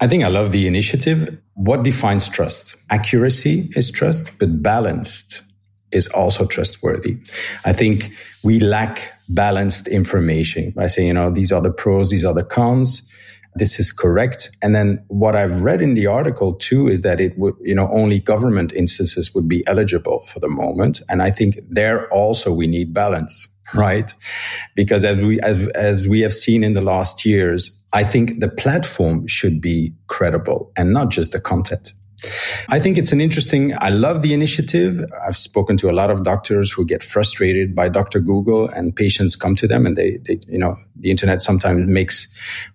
[0.00, 1.38] I think I love the initiative.
[1.54, 2.76] What defines trust?
[2.88, 5.42] Accuracy is trust, but balanced
[5.92, 7.18] is also trustworthy.
[7.66, 8.10] I think
[8.42, 12.44] we lack balanced information by saying, you know, these are the pros, these are the
[12.44, 13.02] cons.
[13.54, 14.50] This is correct.
[14.62, 17.90] And then what I've read in the article too is that it would, you know,
[17.92, 21.00] only government instances would be eligible for the moment.
[21.08, 24.14] And I think there also we need balance, right?
[24.76, 28.48] Because as we, as, as we have seen in the last years, I think the
[28.48, 31.92] platform should be credible and not just the content.
[32.68, 35.04] I think it's an interesting, I love the initiative.
[35.26, 38.20] I've spoken to a lot of doctors who get frustrated by Dr.
[38.20, 42.28] Google and patients come to them and they, they, you know, the internet sometimes makes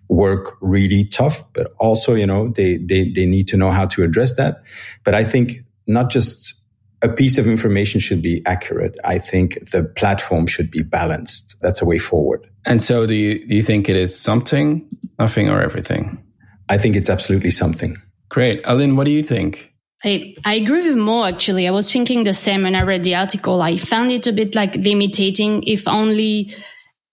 [0.08, 4.02] work really tough, but also, you know, they, they, they need to know how to
[4.02, 4.62] address that.
[5.04, 6.54] But I think not just
[7.02, 8.98] a piece of information should be accurate.
[9.04, 11.56] I think the platform should be balanced.
[11.60, 12.48] That's a way forward.
[12.64, 16.22] And so do you, do you think it is something, nothing, or everything?
[16.68, 17.96] I think it's absolutely something.
[18.28, 18.60] Great.
[18.64, 19.72] Aline, what do you think?
[20.04, 21.66] I, I agree with Mo actually.
[21.66, 23.62] I was thinking the same when I read the article.
[23.62, 26.54] I found it a bit like limiting if only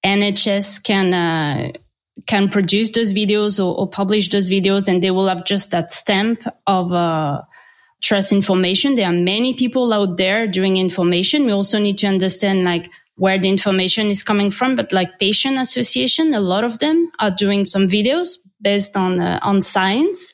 [0.05, 1.71] NHS can uh,
[2.27, 5.91] can produce those videos or, or, publish those videos and they will have just that
[5.91, 7.41] stamp of uh,
[8.01, 8.95] trust information.
[8.95, 11.45] There are many people out there doing information.
[11.45, 15.57] We also need to understand like where the information is coming from, but like patient
[15.57, 20.33] association, a lot of them are doing some videos based on uh, on science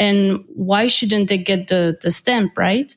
[0.00, 2.96] and why shouldn't they get the, the stamp, right?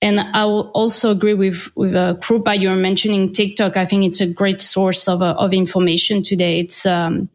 [0.00, 2.58] And I will also agree with with uh, Krupa.
[2.58, 3.76] You're mentioning TikTok.
[3.76, 6.60] I think it's a great source of uh, of information today.
[6.60, 7.28] It's um,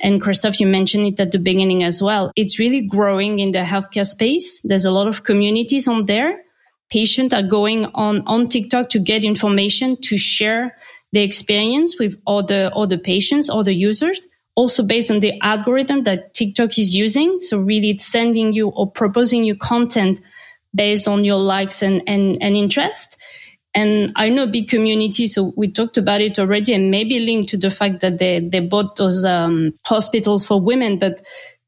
[0.00, 2.30] and Christophe, you mentioned it at the beginning as well.
[2.36, 4.60] It's really growing in the healthcare space.
[4.62, 6.40] There's a lot of communities on there.
[6.88, 10.76] Patients are going on on TikTok to get information to share
[11.12, 14.26] the experience with other other patients, other users
[14.58, 17.38] also based on the algorithm that TikTok is using.
[17.38, 20.20] So really it's sending you or proposing you content
[20.74, 23.16] based on your likes and, and, and interest.
[23.72, 27.56] And I know big community, so we talked about it already and maybe linked to
[27.56, 31.22] the fact that they, they bought those um, hospitals for women, but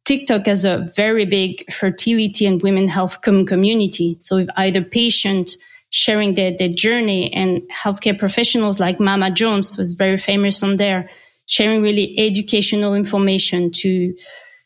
[0.04, 4.16] TikTok has a very big fertility and women health com- community.
[4.18, 5.56] So if either patients
[5.90, 11.08] sharing their, their journey and healthcare professionals like Mama Jones was very famous on there,
[11.50, 14.14] sharing really educational information to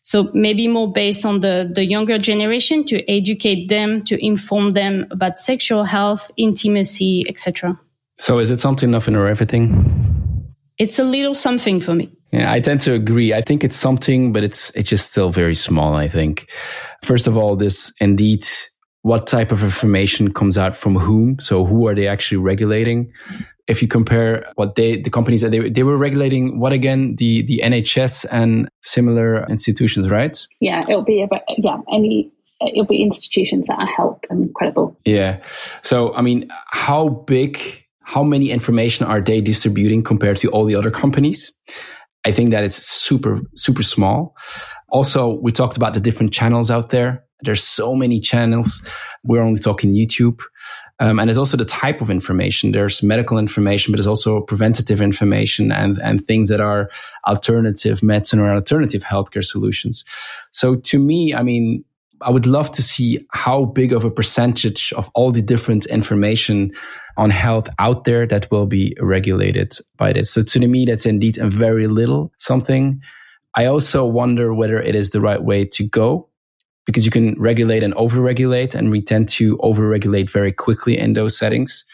[0.07, 5.07] so maybe more based on the, the younger generation to educate them, to inform them
[5.11, 7.81] about sexual health, intimacy, etc.
[8.19, 9.73] So is it something, nothing, or everything?
[10.77, 12.13] It's a little something for me.
[12.33, 13.33] Yeah, I tend to agree.
[13.33, 15.95] I think it's something, but it's it's just still very small.
[15.95, 16.51] I think.
[17.03, 18.45] First of all, this indeed
[19.05, 21.39] what type of information comes out from whom.
[21.39, 23.13] So who are they actually regulating?
[23.67, 27.17] if you compare what they the companies that they they were regulating what again?
[27.17, 30.47] The the NHS and similar institutions right?
[30.61, 34.99] Yeah it'll be about yeah any it'll be institutions that are health and credible.
[35.05, 35.43] Yeah.
[35.83, 37.59] So i mean how big
[38.03, 41.51] how many information are they distributing compared to all the other companies?
[42.27, 44.37] I think that it's super super small.
[44.91, 48.87] Also we talked about the different channels out there there's so many channels
[49.25, 50.41] we're only talking youtube
[51.01, 52.73] um, and there's also the type of information.
[52.73, 56.89] There's medical information, but there's also preventative information and, and things that are
[57.27, 60.05] alternative medicine or alternative healthcare solutions.
[60.53, 61.85] So to me, I mean,
[62.21, 66.73] I would love to see how big of a percentage of all the different information
[67.17, 70.31] on health out there that will be regulated by this.
[70.31, 73.03] So to me, that's indeed a very little something.
[73.57, 76.29] I also wonder whether it is the right way to go
[76.87, 81.37] because you can regulate and overregulate, and we tend to overregulate very quickly in those
[81.37, 81.85] settings.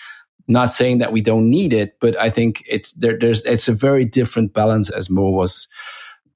[0.48, 3.72] Not saying that we don't need it, but I think it's there, there's it's a
[3.72, 5.68] very different balance, as Mo was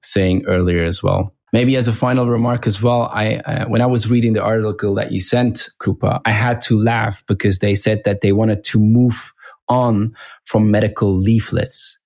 [0.01, 1.33] saying earlier as well.
[1.51, 4.95] Maybe as a final remark as well, I uh, when I was reading the article
[4.95, 8.79] that you sent, Krupa, I had to laugh because they said that they wanted to
[8.79, 9.33] move
[9.67, 10.15] on
[10.45, 11.97] from medical leaflets.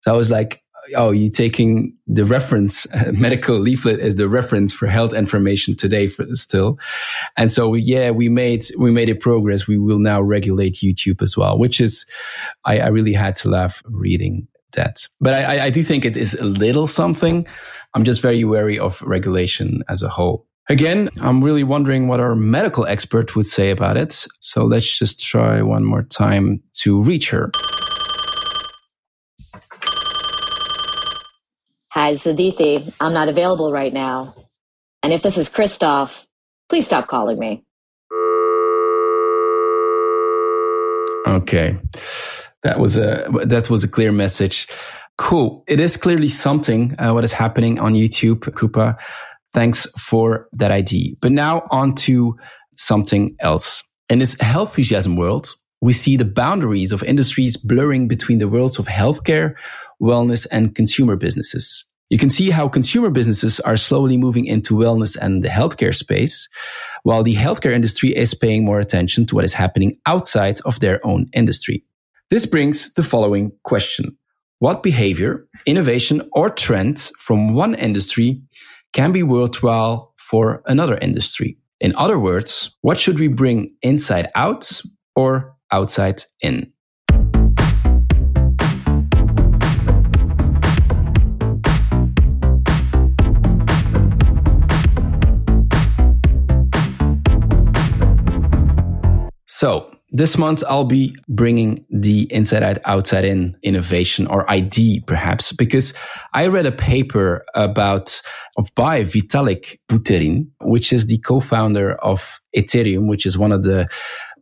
[0.00, 0.63] So I was like,
[0.96, 6.06] oh, you're taking the reference uh, medical leaflet as the reference for health information today
[6.06, 6.78] for still.
[7.36, 9.66] And so, yeah, we made, we made a progress.
[9.66, 12.04] We will now regulate YouTube as well, which is,
[12.64, 15.06] I, I really had to laugh reading that.
[15.20, 17.46] But I, I do think it is a little something.
[17.94, 20.46] I'm just very wary of regulation as a whole.
[20.68, 24.26] Again, I'm really wondering what our medical expert would say about it.
[24.40, 27.50] So let's just try one more time to reach her.
[31.94, 32.92] Hi, Sadithi.
[32.98, 34.34] I'm not available right now.
[35.04, 36.26] And if this is Christophe,
[36.68, 37.62] please stop calling me.
[41.24, 41.78] Okay.
[42.64, 44.66] That was a that was a clear message.
[45.18, 45.62] Cool.
[45.68, 48.98] It is clearly something uh, what is happening on YouTube, Krupa.
[49.52, 51.18] Thanks for that ID.
[51.20, 52.36] But now on to
[52.76, 53.84] something else.
[54.10, 58.78] In this health enthusiasm world, we see the boundaries of industries blurring between the worlds
[58.78, 59.54] of healthcare,
[60.00, 61.84] wellness, and consumer businesses.
[62.10, 66.48] You can see how consumer businesses are slowly moving into wellness and the healthcare space,
[67.02, 71.04] while the healthcare industry is paying more attention to what is happening outside of their
[71.06, 71.82] own industry.
[72.30, 74.16] This brings the following question.
[74.58, 78.42] What behavior, innovation, or trend from one industry
[78.92, 81.56] can be worthwhile for another industry?
[81.80, 84.80] In other words, what should we bring inside out
[85.16, 86.72] or outside in?
[99.54, 105.52] So this month I'll be bringing the inside out, outside in innovation or ID perhaps,
[105.52, 105.94] because
[106.32, 108.20] I read a paper about
[108.56, 113.86] of by Vitalik Buterin, which is the co-founder of Ethereum, which is one of the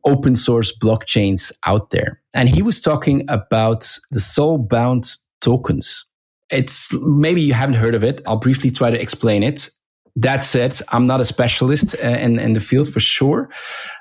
[0.07, 2.23] open source blockchains out there.
[2.33, 6.07] And he was talking about the soul bound tokens.
[6.49, 8.23] It's maybe you haven't heard of it.
[8.27, 9.69] I'll briefly try to explain it.
[10.17, 13.49] That said, I'm not a specialist uh, in, in the field for sure.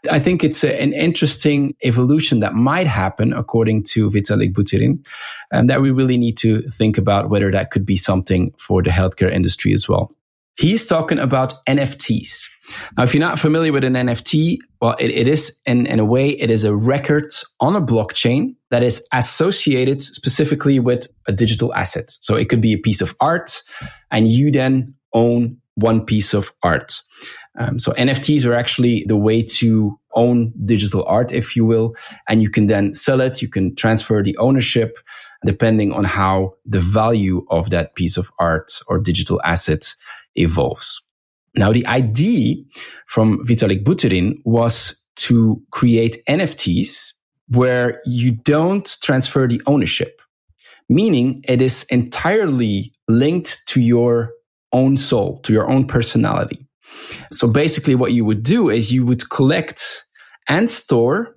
[0.10, 5.06] I think it's a, an interesting evolution that might happen according to Vitalik Buterin,
[5.52, 8.90] and that we really need to think about whether that could be something for the
[8.90, 10.14] healthcare industry as well.
[10.58, 12.46] He's talking about NFTs.
[12.98, 16.06] Now, if you're not familiar with an NFT, well, it, it is in, in a
[16.06, 21.74] way, it is a record on a blockchain that is associated specifically with a digital
[21.74, 22.12] asset.
[22.22, 23.62] So it could be a piece of art
[24.12, 27.02] and you then own one piece of art.
[27.60, 31.96] Um, so NFTs are actually the way to own digital art, if you will,
[32.30, 33.42] and you can then sell it.
[33.42, 34.98] You can transfer the ownership
[35.46, 39.94] depending on how the value of that piece of art or digital asset
[40.36, 41.02] evolves.
[41.56, 42.56] Now, the idea
[43.08, 47.14] from Vitalik Buterin was to create NFTs
[47.50, 50.22] where you don't transfer the ownership,
[50.88, 54.32] meaning it is entirely linked to your
[54.74, 56.66] own soul, to your own personality.
[57.32, 60.06] So basically, what you would do is you would collect
[60.50, 61.36] and store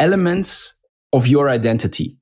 [0.00, 0.74] elements
[1.12, 2.16] of your identity.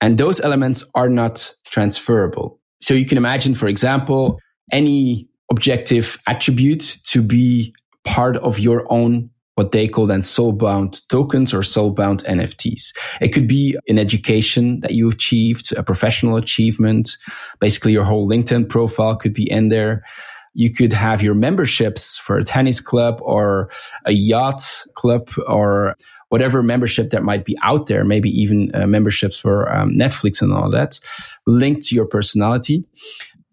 [0.00, 2.60] And those elements are not transferable.
[2.82, 4.38] So you can imagine, for example,
[4.72, 11.52] any objective attribute to be part of your own what they call then soul-bound tokens
[11.52, 12.94] or soul-bound NFTs.
[13.20, 17.16] It could be an education that you achieved, a professional achievement.
[17.58, 20.04] Basically, your whole LinkedIn profile could be in there.
[20.52, 23.70] You could have your memberships for a tennis club or
[24.04, 24.62] a yacht
[24.94, 25.96] club or
[26.28, 30.52] whatever membership that might be out there, maybe even uh, memberships for um, Netflix and
[30.52, 31.00] all that,
[31.46, 32.84] linked to your personality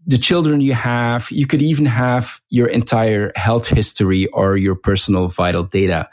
[0.06, 5.28] the children you have, you could even have your entire health history or your personal
[5.28, 6.10] vital data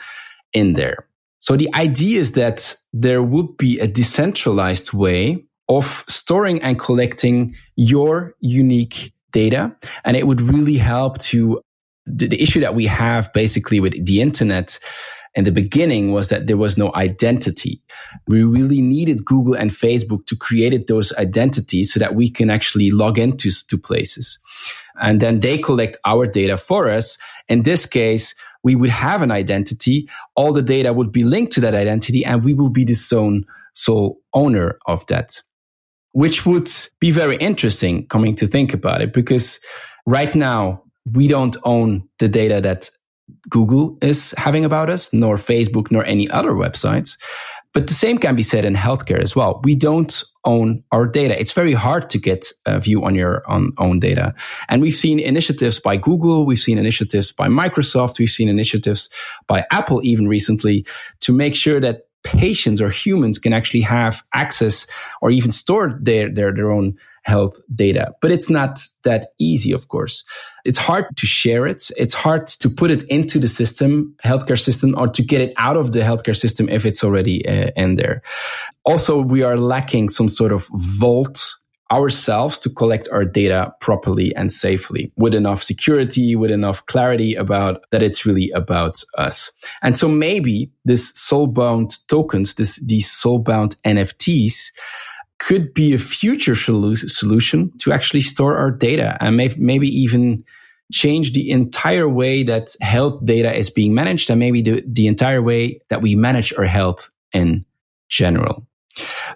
[0.52, 1.06] in there.
[1.40, 7.54] So the idea is that there would be a decentralized way of storing and collecting
[7.76, 9.74] your unique data.
[10.04, 11.60] And it would really help to
[12.06, 14.78] the, the issue that we have basically with the internet
[15.34, 17.80] in the beginning was that there was no identity.
[18.26, 22.90] We really needed Google and Facebook to create those identities so that we can actually
[22.90, 24.38] log into to places.
[25.00, 27.16] And then they collect our data for us.
[27.48, 30.08] In this case, we would have an identity.
[30.34, 33.40] All the data would be linked to that identity and we will be the sole,
[33.72, 35.40] sole owner of that,
[36.12, 36.68] which would
[36.98, 39.60] be very interesting coming to think about it because
[40.06, 42.90] right now we don't own the data that
[43.48, 47.16] Google is having about us, nor Facebook, nor any other websites.
[47.72, 49.60] But the same can be said in healthcare as well.
[49.62, 51.38] We don't own our data.
[51.38, 54.34] It's very hard to get a view on your on own data.
[54.68, 59.08] And we've seen initiatives by Google, we've seen initiatives by Microsoft, we've seen initiatives
[59.46, 60.84] by Apple even recently
[61.20, 64.86] to make sure that patients or humans can actually have access
[65.22, 68.12] or even store their, their, their own health data.
[68.20, 70.24] But it's not that easy, of course.
[70.64, 71.90] It's hard to share it.
[71.96, 75.76] It's hard to put it into the system, healthcare system, or to get it out
[75.76, 78.22] of the healthcare system if it's already uh, in there.
[78.84, 81.54] Also, we are lacking some sort of vault
[81.92, 87.82] ourselves to collect our data properly and safely with enough security, with enough clarity about
[87.90, 89.50] that it's really about us.
[89.82, 94.70] And so maybe this soul bound tokens, this, these soul bound NFTs
[95.38, 100.44] could be a future solution to actually store our data and may, maybe even
[100.92, 105.42] change the entire way that health data is being managed and maybe the, the entire
[105.42, 107.64] way that we manage our health in
[108.08, 108.66] general.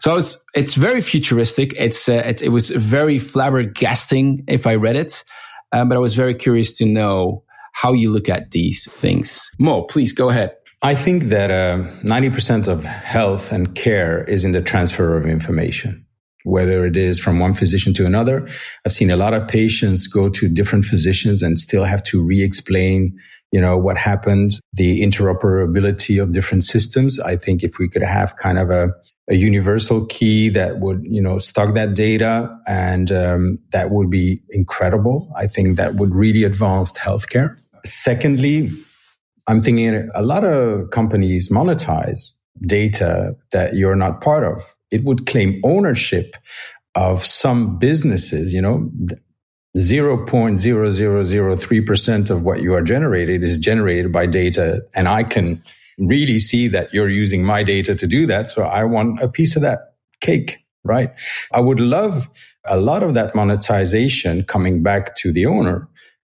[0.01, 1.75] So it's, it's very futuristic.
[1.79, 5.25] It's, uh, it, it, was very flabbergasting if I read it,
[5.73, 9.51] um, but I was very curious to know how you look at these things.
[9.59, 10.53] Mo, please go ahead.
[10.83, 16.05] I think that uh, 90% of health and care is in the transfer of information,
[16.43, 18.47] whether it is from one physician to another.
[18.85, 23.19] I've seen a lot of patients go to different physicians and still have to re-explain,
[23.51, 27.19] you know, what happened, the interoperability of different systems.
[27.19, 28.89] I think if we could have kind of a,
[29.31, 34.43] a universal key that would, you know, stock that data and um, that would be
[34.51, 35.33] incredible.
[35.37, 37.57] I think that would really advance healthcare.
[37.85, 38.71] Secondly,
[39.47, 44.63] I'm thinking a lot of companies monetize data that you're not part of.
[44.91, 46.37] It would claim ownership
[46.95, 48.91] of some businesses, you know,
[49.77, 54.83] 0.0003% of what you are generated is generated by data.
[54.95, 55.61] And I can
[55.99, 58.51] really see that you're using my data to do that.
[58.51, 61.11] So I want a piece of that cake, right?
[61.53, 62.29] I would love
[62.67, 65.87] a lot of that monetization coming back to the owner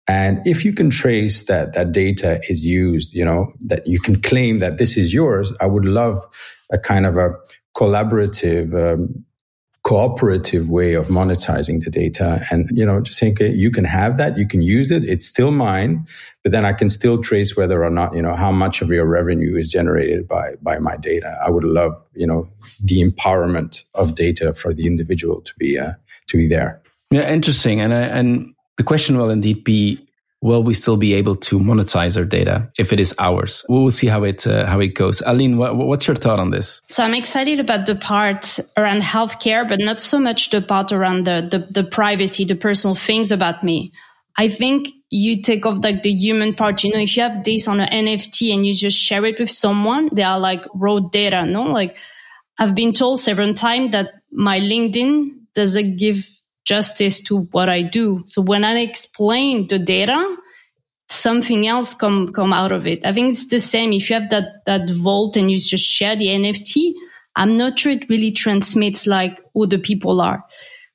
[0.07, 4.21] and if you can trace that that data is used, you know, that you can
[4.21, 6.23] claim that this is yours, I would love
[6.71, 7.31] a kind of a
[7.77, 9.25] collaborative, um,
[9.91, 12.47] cooperative way of monetizing the data.
[12.53, 15.27] And, you know, just think okay, you can have that, you can use it, it's
[15.27, 16.07] still mine,
[16.45, 19.05] but then I can still trace whether or not, you know, how much of your
[19.05, 21.37] revenue is generated by, by my data.
[21.45, 22.49] I would love, you know,
[22.85, 25.95] the empowerment of data for the individual to be, uh,
[26.29, 26.81] to be there.
[27.11, 27.81] Yeah, interesting.
[27.81, 29.99] And, I, and the question will indeed be
[30.43, 33.65] will we still be able to monetize our data if it is ours?
[33.69, 35.23] We will see how it uh, how it goes.
[35.27, 36.81] Aline, what, what's your thought on this?
[36.89, 41.27] So I'm excited about the part around healthcare, but not so much the part around
[41.27, 43.93] the, the, the privacy, the personal things about me.
[44.39, 46.83] I think you take off like the human part.
[46.85, 49.51] You know, if you have this on an NFT and you just share it with
[49.51, 51.45] someone, they are like raw data.
[51.45, 51.97] No, like
[52.59, 58.23] I've been told several times that my LinkedIn doesn't give justice to what I do.
[58.27, 60.37] So when I explain the data,
[61.09, 63.05] something else come come out of it.
[63.05, 63.93] I think it's the same.
[63.93, 66.95] If you have that that vault and you just share the NFT,
[67.37, 70.45] I'm not sure it really transmits like who the people are.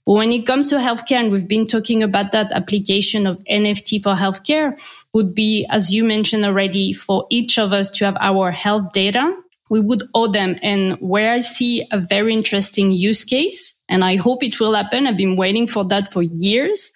[0.05, 4.03] But when it comes to healthcare, and we've been talking about that application of NFT
[4.03, 4.79] for healthcare,
[5.13, 9.35] would be, as you mentioned already, for each of us to have our health data
[9.69, 10.57] we would owe them.
[10.61, 15.07] And where I see a very interesting use case, and I hope it will happen,
[15.07, 16.91] I've been waiting for that for years.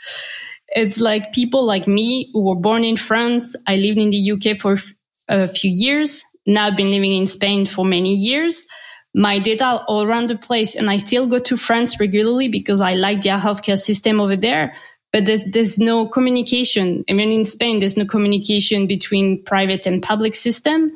[0.69, 3.55] It's like people like me who were born in France.
[3.65, 4.75] I lived in the UK for
[5.27, 6.23] a few years.
[6.45, 8.65] Now I've been living in Spain for many years.
[9.15, 12.81] My data are all around the place and I still go to France regularly because
[12.81, 14.75] I like their healthcare system over there.
[15.11, 17.03] But there's, there's no communication.
[17.09, 20.91] I mean, in Spain, there's no communication between private and public system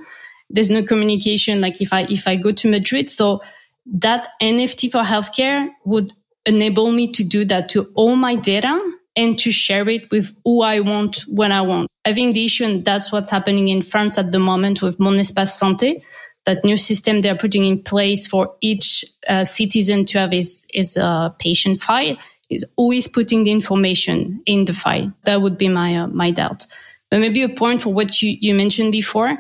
[0.49, 3.09] there's no communication like if i if i go to madrid.
[3.09, 3.41] So
[3.85, 6.13] that nft for healthcare would
[6.45, 8.79] enable me to do that to all my data
[9.15, 11.89] and to share it with who i want when i want.
[12.05, 15.15] I think the issue and that's what's happening in france at the moment with mon
[15.15, 16.01] espace santé
[16.45, 20.97] that new system they're putting in place for each uh, citizen to have his, his
[20.97, 22.17] uh, patient file
[22.49, 25.11] is always putting the information in the file.
[25.23, 26.67] That would be my uh, my doubt.
[27.09, 29.37] But maybe a point for what you, you mentioned before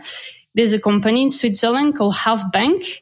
[0.55, 3.01] there's a company in Switzerland called Health Bank.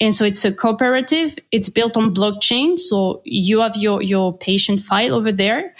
[0.00, 1.38] And so it's a cooperative.
[1.52, 2.78] It's built on blockchain.
[2.78, 5.74] So you have your, your patient file over there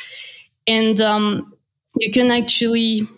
[0.67, 1.53] and um,
[1.97, 3.09] you can actually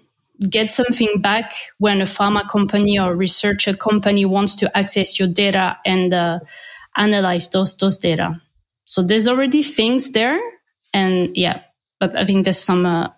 [0.49, 5.79] get something back when a pharma company or researcher company wants to access your data
[5.85, 6.41] and uh,
[6.97, 8.41] analyze those, those data.
[8.85, 10.41] So there's already things there.
[10.93, 11.63] And yeah,
[12.01, 13.09] but I think there's some, uh,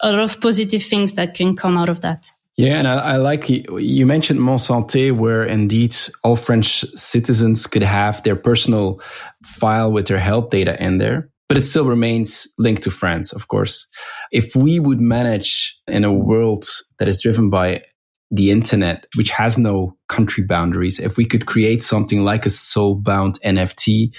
[0.00, 2.30] a lot of positive things that can come out of that.
[2.56, 7.82] Yeah, and I, I like you mentioned Mon Santé, where indeed all French citizens could
[7.82, 9.00] have their personal
[9.44, 13.48] file with their health data in there, but it still remains linked to France, of
[13.48, 13.88] course.
[14.30, 16.66] If we would manage in a world
[17.00, 17.82] that is driven by
[18.30, 22.94] the internet, which has no country boundaries, if we could create something like a soul
[22.94, 24.14] bound NFT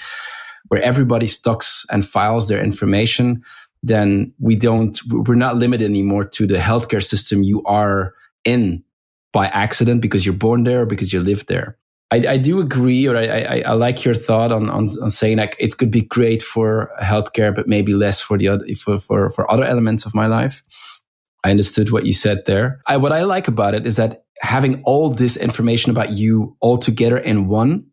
[0.68, 3.42] where everybody stocks and files their information,
[3.82, 8.12] then we don't, we're not limited anymore to the healthcare system you are
[8.46, 8.82] in
[9.32, 11.76] by accident because you're born there or because you live there.
[12.10, 15.38] I, I do agree, or I, I, I, like your thought on, on, on saying
[15.38, 19.28] like it could be great for healthcare, but maybe less for the other, for, for,
[19.30, 20.62] for other elements of my life.
[21.42, 22.80] I understood what you said there.
[22.86, 26.78] I, what I like about it is that having all this information about you all
[26.78, 27.86] together in one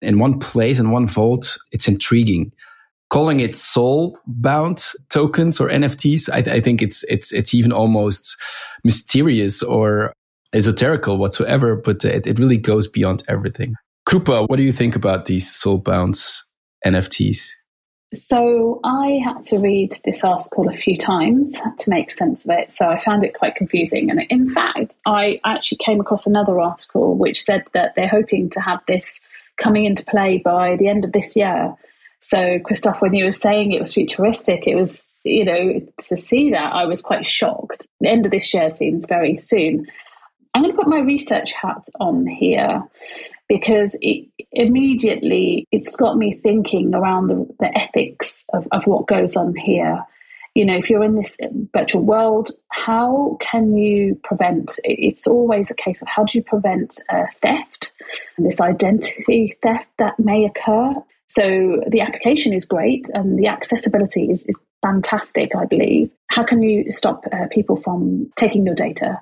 [0.00, 2.52] in one place, in one vault, it's intriguing.
[3.10, 8.36] Calling it soul bound tokens or NFTs, I, I think it's it's it's even almost
[8.82, 10.12] mysterious or
[10.54, 13.74] esoterical whatsoever, but it, it really goes beyond everything.
[14.08, 16.14] Krupa, what do you think about these soul bound
[16.86, 17.48] NFTs?
[18.14, 22.70] So I had to read this article a few times to make sense of it.
[22.70, 24.08] So I found it quite confusing.
[24.08, 28.60] And in fact, I actually came across another article which said that they're hoping to
[28.60, 29.18] have this
[29.56, 31.74] coming into play by the end of this year.
[32.24, 36.52] So Christophe, when you were saying it was futuristic, it was, you know, to see
[36.52, 37.86] that I was quite shocked.
[38.00, 39.86] The end of this year seems very soon.
[40.54, 42.82] I'm going to put my research hat on here
[43.46, 49.36] because it immediately it's got me thinking around the, the ethics of, of what goes
[49.36, 50.02] on here
[50.54, 51.36] you know if you're in this
[51.74, 57.02] virtual world how can you prevent it's always a case of how do you prevent
[57.10, 57.92] uh, theft
[58.38, 60.94] and this identity theft that may occur
[61.36, 66.10] so the application is great and the accessibility is, is fantastic i believe.
[66.28, 69.20] How can you stop uh, people from taking your data?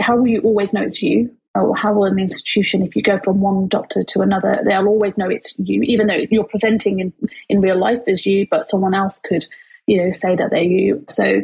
[0.00, 1.34] How will you always know it's you?
[1.54, 5.18] Or how will an institution, if you go from one doctor to another, they'll always
[5.18, 7.12] know it's you, even though you're presenting in,
[7.48, 9.44] in real life as you, but someone else could,
[9.86, 11.04] you know, say that they're you.
[11.08, 11.40] So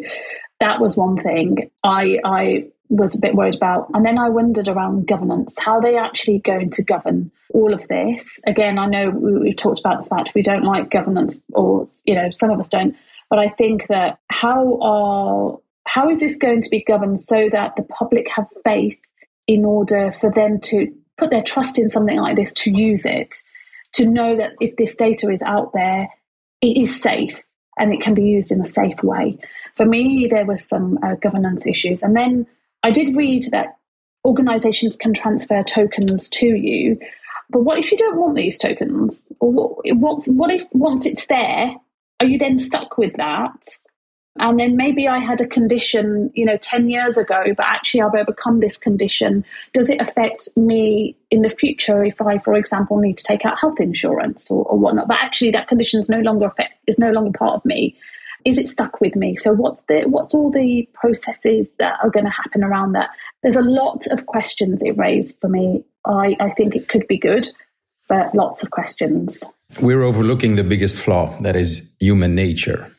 [0.61, 1.71] that was one thing.
[1.83, 3.89] I I was a bit worried about.
[3.95, 8.41] And then I wondered around governance, how they actually going to govern all of this.
[8.47, 12.15] Again, I know we, have talked about the fact we don't like governance, or you
[12.15, 12.97] know, some of us don't.
[13.29, 17.75] But I think that how are how is this going to be governed so that
[17.77, 18.99] the public have faith
[19.47, 23.37] in order for them to put their trust in something like this to use it,
[23.95, 26.09] to know that if this data is out there,
[26.61, 27.37] it is safe
[27.79, 29.39] and it can be used in a safe way.
[29.75, 32.03] For me, there was some uh, governance issues.
[32.03, 32.47] And then
[32.87, 33.79] I did read that
[34.25, 36.97] organizations can transfer tokens to you.
[37.51, 39.25] But what if you don't want these tokens?
[39.41, 41.75] Or what, what, what if once it's there,
[42.21, 43.61] are you then stuck with that?
[44.39, 48.15] And then maybe I had a condition, you know, 10 years ago, but actually I've
[48.15, 49.45] overcome this condition.
[49.73, 53.59] Does it affect me in the future if I, for example, need to take out
[53.61, 55.09] health insurance or, or whatnot?
[55.09, 57.97] But actually that condition is no longer effect, is no longer part of me.
[58.47, 59.37] Is it stuck with me?
[59.37, 63.11] So what's the what's all the processes that are going to happen around that?
[63.43, 65.85] There's a lot of questions it raised for me.
[66.05, 67.49] I, I think it could be good,
[68.09, 69.43] but lots of questions.
[69.81, 72.91] We're overlooking the biggest flaw that is human nature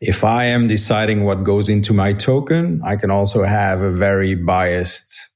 [0.00, 4.34] if I am deciding what goes into my token, I can also have a very
[4.34, 5.30] biased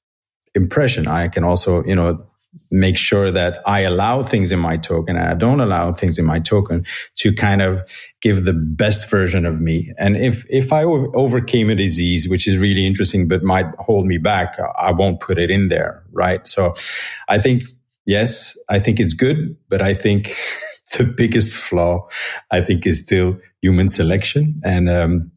[0.54, 1.06] impression.
[1.06, 2.24] I can also, you know,
[2.70, 6.24] make sure that I allow things in my token and I don't allow things in
[6.24, 6.84] my token
[7.16, 7.82] to kind of
[8.20, 9.92] give the best version of me.
[9.98, 14.18] And if, if I overcame a disease, which is really interesting, but might hold me
[14.18, 16.02] back, I won't put it in there.
[16.12, 16.46] Right.
[16.48, 16.74] So
[17.28, 17.64] I think,
[18.06, 20.36] yes, I think it's good, but I think
[20.98, 22.08] the biggest flaw,
[22.50, 24.56] I think, is still human selection.
[24.64, 25.32] And um,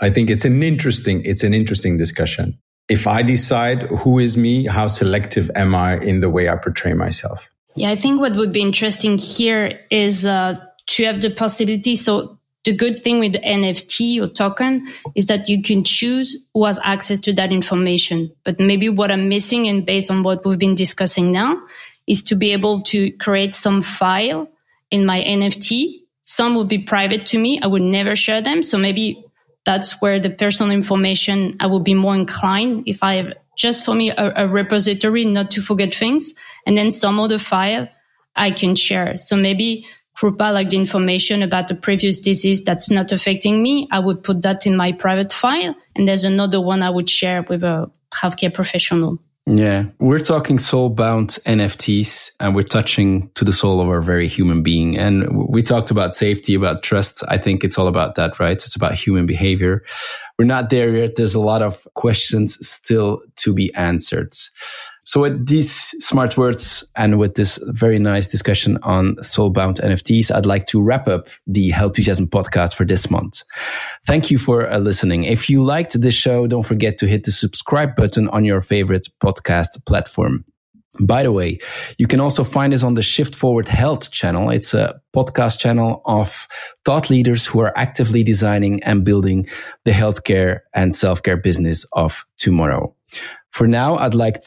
[0.00, 2.58] I think it's an interesting, it's an interesting discussion.
[2.88, 6.94] If I decide who is me, how selective am I in the way I portray
[6.94, 7.50] myself?
[7.74, 11.96] Yeah, I think what would be interesting here is uh, to have the possibility.
[11.96, 16.80] So the good thing with NFT or token is that you can choose who has
[16.82, 18.32] access to that information.
[18.44, 21.60] But maybe what I'm missing, and based on what we've been discussing now,
[22.06, 24.48] is to be able to create some file
[24.90, 26.02] in my NFT.
[26.22, 27.60] Some would be private to me.
[27.62, 28.62] I would never share them.
[28.62, 29.24] So maybe
[29.66, 33.94] that's where the personal information I would be more inclined if I have just for
[33.94, 36.32] me a, a repository, not to forget things,
[36.66, 37.88] and then some other file
[38.36, 39.18] I can share.
[39.18, 39.86] So maybe
[40.16, 44.42] Krupa, like the information about the previous disease that's not affecting me, I would put
[44.42, 45.74] that in my private file.
[45.94, 49.18] And there's another one I would share with a healthcare professional.
[49.48, 54.26] Yeah, we're talking soul bound NFTs and we're touching to the soul of our very
[54.26, 54.98] human being.
[54.98, 57.22] And we talked about safety, about trust.
[57.28, 58.56] I think it's all about that, right?
[58.56, 59.84] It's about human behavior.
[60.36, 61.14] We're not there yet.
[61.14, 64.34] There's a lot of questions still to be answered.
[65.06, 65.72] So with these
[66.04, 71.06] smart words and with this very nice discussion on soulbound NFTs, I'd like to wrap
[71.06, 73.44] up the Health Healthusiasm podcast for this month.
[74.04, 75.22] Thank you for uh, listening.
[75.22, 79.08] If you liked this show, don't forget to hit the subscribe button on your favorite
[79.22, 80.44] podcast platform.
[80.98, 81.60] By the way,
[81.98, 84.50] you can also find us on the Shift Forward Health channel.
[84.50, 86.48] It's a podcast channel of
[86.84, 89.46] thought leaders who are actively designing and building
[89.84, 92.92] the healthcare and self-care business of tomorrow.
[93.56, 94.42] For now, I'd like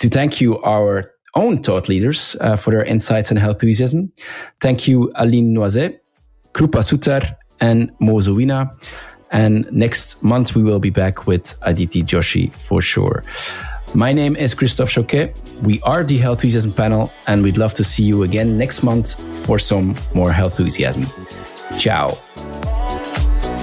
[0.00, 4.12] to thank you, our own thought leaders, uh, for their insights and enthusiasm.
[4.60, 6.00] Thank you, Aline Noizet,
[6.52, 8.20] Krupa Sutar, and Mo
[9.30, 13.22] And next month, we will be back with Aditi Joshi for sure.
[13.94, 15.34] My name is Christophe Choquet.
[15.62, 19.14] We are the Health Enthusiasm panel, and we'd love to see you again next month
[19.44, 21.06] for some more health enthusiasm.
[21.78, 22.16] Ciao.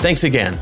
[0.00, 0.58] Thanks again.